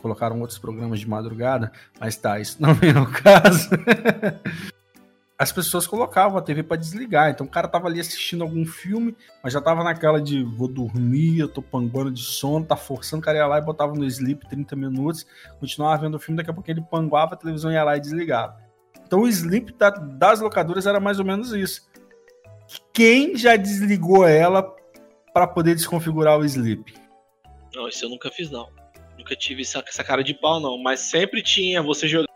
[0.00, 3.70] colocaram outros programas de madrugada, mas tá, isso não vem ao caso.
[5.38, 9.14] As pessoas colocavam a TV para desligar, então o cara tava ali assistindo algum filme,
[9.42, 13.24] mas já tava naquela de vou dormir, eu tô panguando de sono, tá forçando, o
[13.24, 15.26] cara ia lá e botava no sleep 30 minutos,
[15.60, 18.56] continuava vendo o filme, daqui a pouco ele panguava, a televisão ia lá e desligava.
[19.06, 21.86] Então o sleep da, das locadoras era mais ou menos isso
[22.92, 24.62] quem já desligou ela
[25.32, 26.94] para poder desconfigurar o sleep?
[27.74, 28.68] Não, isso eu nunca fiz, não.
[29.18, 30.78] Nunca tive essa, essa cara de pau, não.
[30.78, 32.26] Mas sempre tinha você jogar.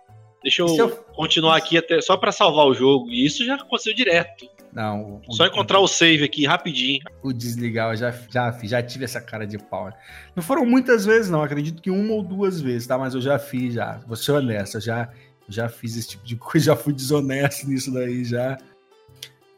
[0.43, 0.91] Deixa eu, eu...
[1.15, 3.11] continuar aqui até só para salvar o jogo.
[3.11, 4.49] E isso já aconteceu direto.
[4.73, 5.21] Não.
[5.27, 7.01] O, Só encontrar o, o save aqui rapidinho.
[7.23, 9.93] O desligar, eu já, já, já tive essa cara de pau.
[10.35, 11.43] Não foram muitas vezes, não.
[11.43, 12.97] Acredito que uma ou duas vezes, tá?
[12.97, 14.01] Mas eu já fiz, já.
[14.07, 15.11] Vou ser honesto, eu já,
[15.49, 18.57] já fiz esse tipo de coisa, já fui desonesto nisso daí, já.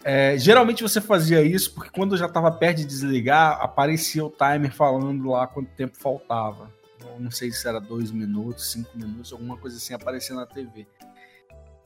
[0.04, 4.72] É, geralmente você fazia isso porque quando já estava perto de desligar, aparecia o timer
[4.72, 6.72] falando lá quanto tempo faltava.
[7.00, 10.86] Eu não sei se era dois minutos, cinco minutos, alguma coisa assim aparecia na TV.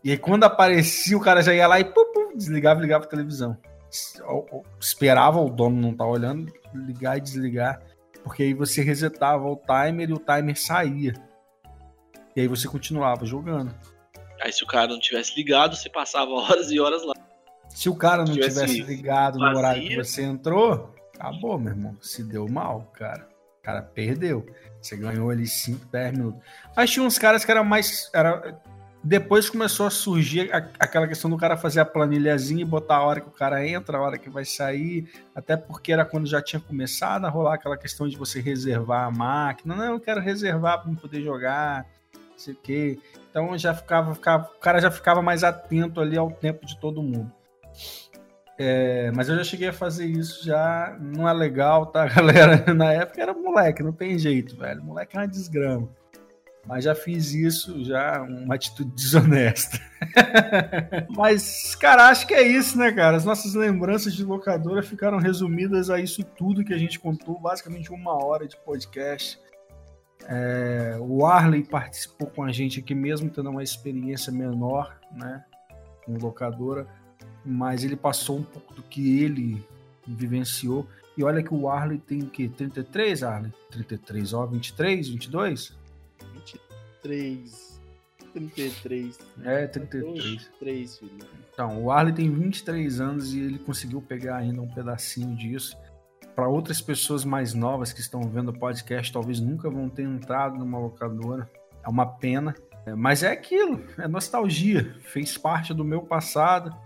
[0.02, 3.04] E aí quando aparecia, o cara já ia lá e pum, pum, desligava e ligava
[3.04, 3.56] a televisão.
[4.80, 7.82] Esperava o dono não estar tá olhando, ligar e desligar,
[8.22, 11.14] porque aí você resetava o timer e o timer saía.
[12.34, 13.74] E aí você continuava jogando.
[14.42, 17.14] Aí se o cara não tivesse ligado, você passava horas e horas lá.
[17.76, 21.94] Se o cara não tivesse ligado no horário que você entrou, acabou, meu irmão.
[22.00, 23.28] Se deu mal, cara.
[23.60, 24.46] O cara perdeu.
[24.80, 26.40] Você ganhou ali 5, 10 minutos.
[26.74, 28.08] Mas tinha uns caras que era mais.
[28.14, 28.58] Era,
[29.04, 33.04] depois começou a surgir a, aquela questão do cara fazer a planilhazinha e botar a
[33.04, 35.06] hora que o cara entra, a hora que vai sair.
[35.34, 39.10] Até porque era quando já tinha começado a rolar aquela questão de você reservar a
[39.10, 39.76] máquina.
[39.76, 41.84] Não, eu quero reservar para poder jogar.
[42.14, 42.98] Não sei o quê.
[43.30, 47.02] Então já ficava, ficava, o cara já ficava mais atento ali ao tempo de todo
[47.02, 47.30] mundo.
[48.58, 52.72] É, mas eu já cheguei a fazer isso já, não é legal, tá, galera?
[52.72, 54.82] Na época era moleque, não tem jeito, velho.
[54.82, 55.88] Moleque é uma desgrama.
[56.66, 59.78] Mas já fiz isso, já uma atitude desonesta.
[61.10, 63.16] mas, cara, acho que é isso, né, cara?
[63.16, 67.92] As nossas lembranças de locadora ficaram resumidas a isso tudo que a gente contou, basicamente
[67.92, 69.38] uma hora de podcast.
[70.28, 75.44] É, o Arley participou com a gente aqui mesmo, tendo uma experiência menor, né,
[76.04, 76.88] com locadora
[77.46, 79.64] mas ele passou um pouco do que ele
[80.06, 80.86] vivenciou.
[81.16, 82.48] E olha que o Arley tem o quê?
[82.48, 83.52] 33, Arley?
[83.70, 85.76] 33, ó, 23, 22?
[86.34, 87.80] 23.
[88.34, 89.18] 33.
[89.44, 90.24] É, 33.
[90.24, 91.12] 23, filho.
[91.52, 95.76] Então, o Arley tem 23 anos e ele conseguiu pegar ainda um pedacinho disso.
[96.34, 100.58] Para outras pessoas mais novas que estão vendo o podcast, talvez nunca vão ter entrado
[100.58, 101.50] numa locadora.
[101.82, 102.54] É uma pena.
[102.84, 104.94] É, mas é aquilo, é nostalgia.
[105.00, 106.76] Fez parte do meu passado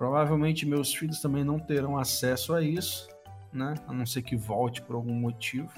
[0.00, 3.06] Provavelmente meus filhos também não terão acesso a isso,
[3.52, 3.74] né?
[3.86, 5.70] A não ser que volte por algum motivo.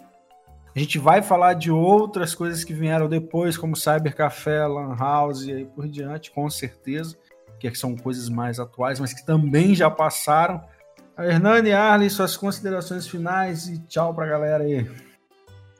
[0.73, 5.43] A gente vai falar de outras coisas que vieram depois, como Cyber Café, Lan House
[5.43, 7.19] e aí por diante, com certeza,
[7.59, 10.63] que são coisas mais atuais, mas que também já passaram.
[11.17, 14.89] A Hernani Arley, suas considerações finais e tchau pra galera aí.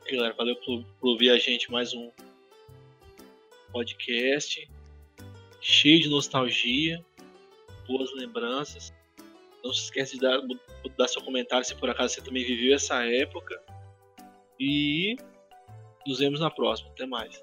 [0.05, 2.11] E galera, valeu por ouvir a gente mais um
[3.71, 4.69] podcast
[5.61, 7.01] cheio de nostalgia
[7.87, 8.93] boas lembranças.
[9.63, 10.39] Não se esquece de dar,
[10.97, 13.61] dar seu comentário se por acaso você também viveu essa época.
[14.59, 15.15] E
[16.05, 16.89] nos vemos na próxima.
[16.91, 17.41] Até mais.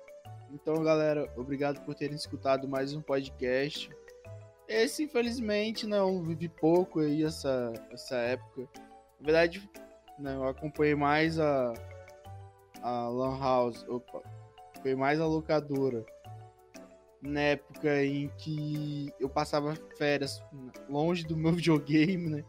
[0.53, 3.91] Então, galera, obrigado por terem escutado mais um podcast.
[4.69, 8.69] Esse, infelizmente, não vivi pouco aí essa, essa época.
[9.19, 9.69] Na verdade,
[10.19, 11.73] não, eu acompanhei mais a,
[12.83, 13.85] a Lan House.
[13.89, 14.23] Opa,
[14.83, 16.05] foi mais a locadora
[17.23, 20.43] na época em que eu passava férias
[20.89, 22.45] longe do meu videogame, né?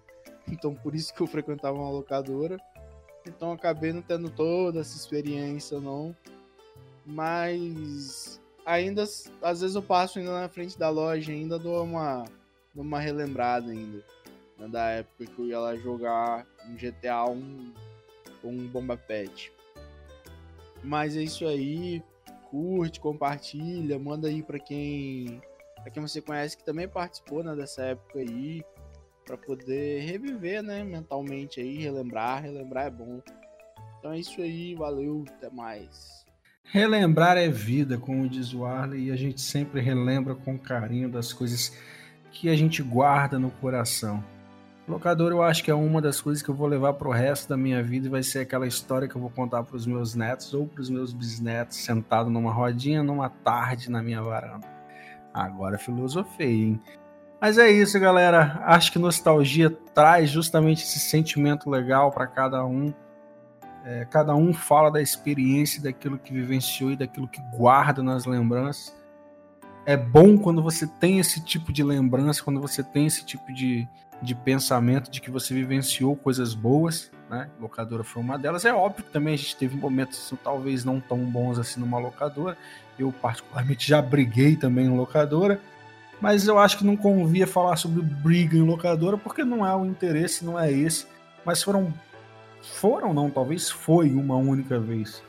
[0.48, 2.58] Então por isso que eu frequentava uma locadora.
[3.28, 6.16] Então acabei não tendo toda essa experiência não.
[7.06, 9.04] Mas ainda,
[9.42, 12.26] às vezes eu passo ainda na frente da loja, ainda dou uma,
[12.74, 14.04] dou uma relembrada ainda.
[14.58, 17.74] Né, da época que eu ia lá jogar um GTA 1
[18.42, 19.52] com um Bomba Pet.
[20.84, 22.04] Mas é isso aí.
[22.52, 25.42] Curte, compartilha, manda aí para quem
[25.82, 28.64] para quem você conhece que também participou né, dessa época aí,
[29.26, 33.22] para poder reviver, né, mentalmente aí, relembrar, relembrar é bom.
[33.98, 36.26] Então é isso aí, valeu, até mais.
[36.64, 41.34] Relembrar é vida, como diz o Arley, e a gente sempre relembra com carinho das
[41.34, 41.76] coisas
[42.32, 44.24] que a gente guarda no coração.
[44.92, 47.48] Locador, eu acho que é uma das coisas que eu vou levar para o resto
[47.48, 50.16] da minha vida e vai ser aquela história que eu vou contar para os meus
[50.16, 54.68] netos ou para os meus bisnetos sentado numa rodinha numa tarde na minha varanda.
[55.34, 56.82] Agora filosofei, hein?
[57.40, 58.62] Mas é isso, galera.
[58.66, 62.94] Acho que nostalgia traz justamente esse sentimento legal para cada um.
[63.86, 68.94] É, cada um fala da experiência, daquilo que vivenciou e daquilo que guarda nas lembranças.
[69.86, 73.88] É bom quando você tem esse tipo de lembrança, quando você tem esse tipo de,
[74.22, 77.50] de pensamento de que você vivenciou coisas boas, né?
[77.60, 78.66] Locadora foi uma delas.
[78.66, 82.58] É óbvio que também a gente teve momentos talvez não tão bons assim numa locadora.
[83.00, 85.60] Eu particularmente já briguei também em locadora,
[86.20, 89.86] mas eu acho que não convia falar sobre briga em locadora porque não é o
[89.86, 91.08] interesse, não é esse.
[91.44, 91.92] Mas foram
[92.62, 95.24] foram não, talvez foi uma única vez.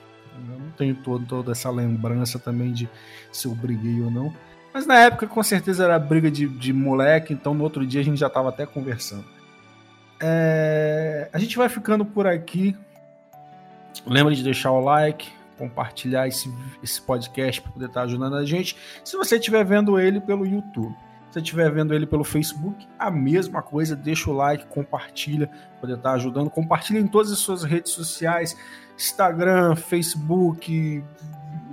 [0.50, 2.88] Eu não tenho todo, toda essa lembrança também de
[3.30, 4.34] se eu briguei ou não.
[4.72, 8.04] Mas na época, com certeza, era briga de, de moleque, então no outro dia a
[8.04, 9.24] gente já estava até conversando.
[10.20, 11.28] É...
[11.32, 12.76] A gente vai ficando por aqui.
[14.06, 16.52] Lembra de deixar o like, compartilhar esse,
[16.82, 18.76] esse podcast para poder estar tá ajudando a gente.
[19.04, 20.94] Se você estiver vendo ele pelo YouTube.
[21.30, 25.50] Se estiver vendo ele pelo Facebook, a mesma coisa, deixa o like, compartilha,
[25.80, 26.50] poder estar tá ajudando.
[26.50, 28.54] Compartilha em todas as suas redes sociais,
[28.96, 31.02] Instagram, Facebook,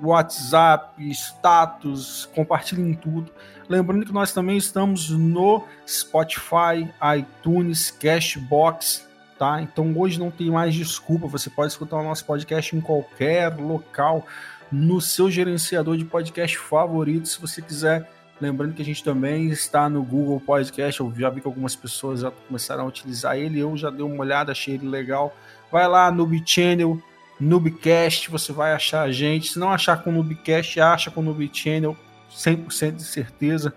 [0.02, 3.32] WhatsApp, status, compartilhem tudo.
[3.68, 9.62] Lembrando que nós também estamos no Spotify, iTunes, Cashbox, tá?
[9.62, 14.26] Então hoje não tem mais desculpa, você pode escutar o nosso podcast em qualquer local,
[14.72, 18.10] no seu gerenciador de podcast favorito, se você quiser.
[18.42, 22.22] Lembrando que a gente também está no Google Podcast, eu já vi que algumas pessoas
[22.22, 25.36] já começaram a utilizar ele, eu já dei uma olhada, achei ele legal.
[25.70, 27.02] Vai lá, Noob Channel,
[27.40, 29.54] Noobcast, você vai achar a gente.
[29.54, 31.96] Se não achar com Noobcast, acha com Noob Channel,
[32.32, 33.74] 100% de certeza.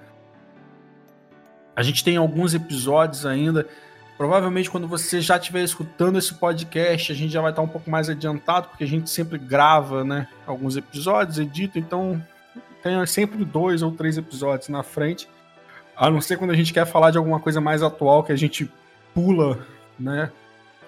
[1.75, 3.67] A gente tem alguns episódios ainda.
[4.19, 7.91] Provavelmente quando você já estiver escutando esse podcast, a gente já vai estar um pouco
[7.91, 12.23] mais adiantado, porque a gente sempre grava, né, alguns episódios, edita, então
[12.83, 15.29] tem sempre dois ou três episódios na frente.
[15.97, 18.37] A não ser quando a gente quer falar de alguma coisa mais atual, que a
[18.37, 18.71] gente
[19.15, 19.67] pula,
[19.99, 20.31] né,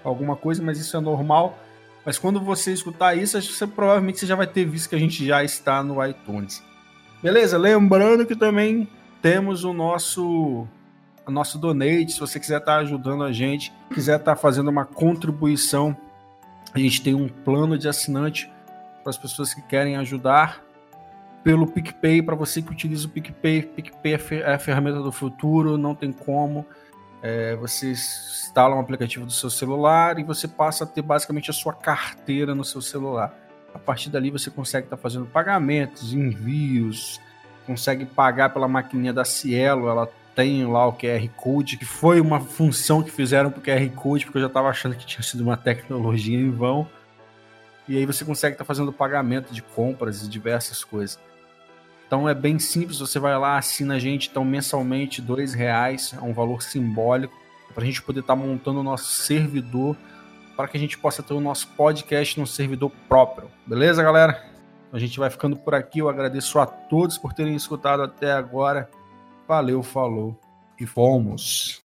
[0.04, 1.58] alguma coisa, mas isso é normal.
[2.04, 5.24] Mas quando você escutar isso, você provavelmente você já vai ter visto que a gente
[5.24, 6.62] já está no iTunes.
[7.22, 7.56] Beleza?
[7.56, 8.88] Lembrando que também
[9.22, 10.66] temos o nosso
[11.26, 15.96] o nosso donate, se você quiser estar ajudando a gente, quiser estar fazendo uma contribuição,
[16.74, 18.50] a gente tem um plano de assinante
[19.02, 20.62] para as pessoas que querem ajudar
[21.42, 25.94] pelo PicPay, para você que utiliza o PicPay, PicPay é a ferramenta do futuro, não
[25.94, 26.66] tem como.
[27.26, 31.54] É, você instala um aplicativo do seu celular e você passa a ter basicamente a
[31.54, 33.34] sua carteira no seu celular.
[33.72, 37.18] A partir dali você consegue estar tá fazendo pagamentos, envios,
[37.66, 42.40] consegue pagar pela maquininha da Cielo, ela tem lá o QR Code, que foi uma
[42.40, 45.56] função que fizeram o QR Code, porque eu já estava achando que tinha sido uma
[45.56, 46.86] tecnologia em vão.
[47.88, 51.18] E aí você consegue estar tá fazendo pagamento de compras e diversas coisas.
[52.14, 56.20] Então é bem simples, você vai lá, assina a gente, então mensalmente dois reais, é
[56.22, 57.34] um valor simbólico,
[57.74, 59.96] para a gente poder estar tá montando o nosso servidor,
[60.54, 63.50] para que a gente possa ter o nosso podcast no servidor próprio.
[63.66, 64.44] Beleza, galera?
[64.92, 68.88] A gente vai ficando por aqui, eu agradeço a todos por terem escutado até agora.
[69.48, 70.38] Valeu, falou
[70.78, 71.82] e fomos!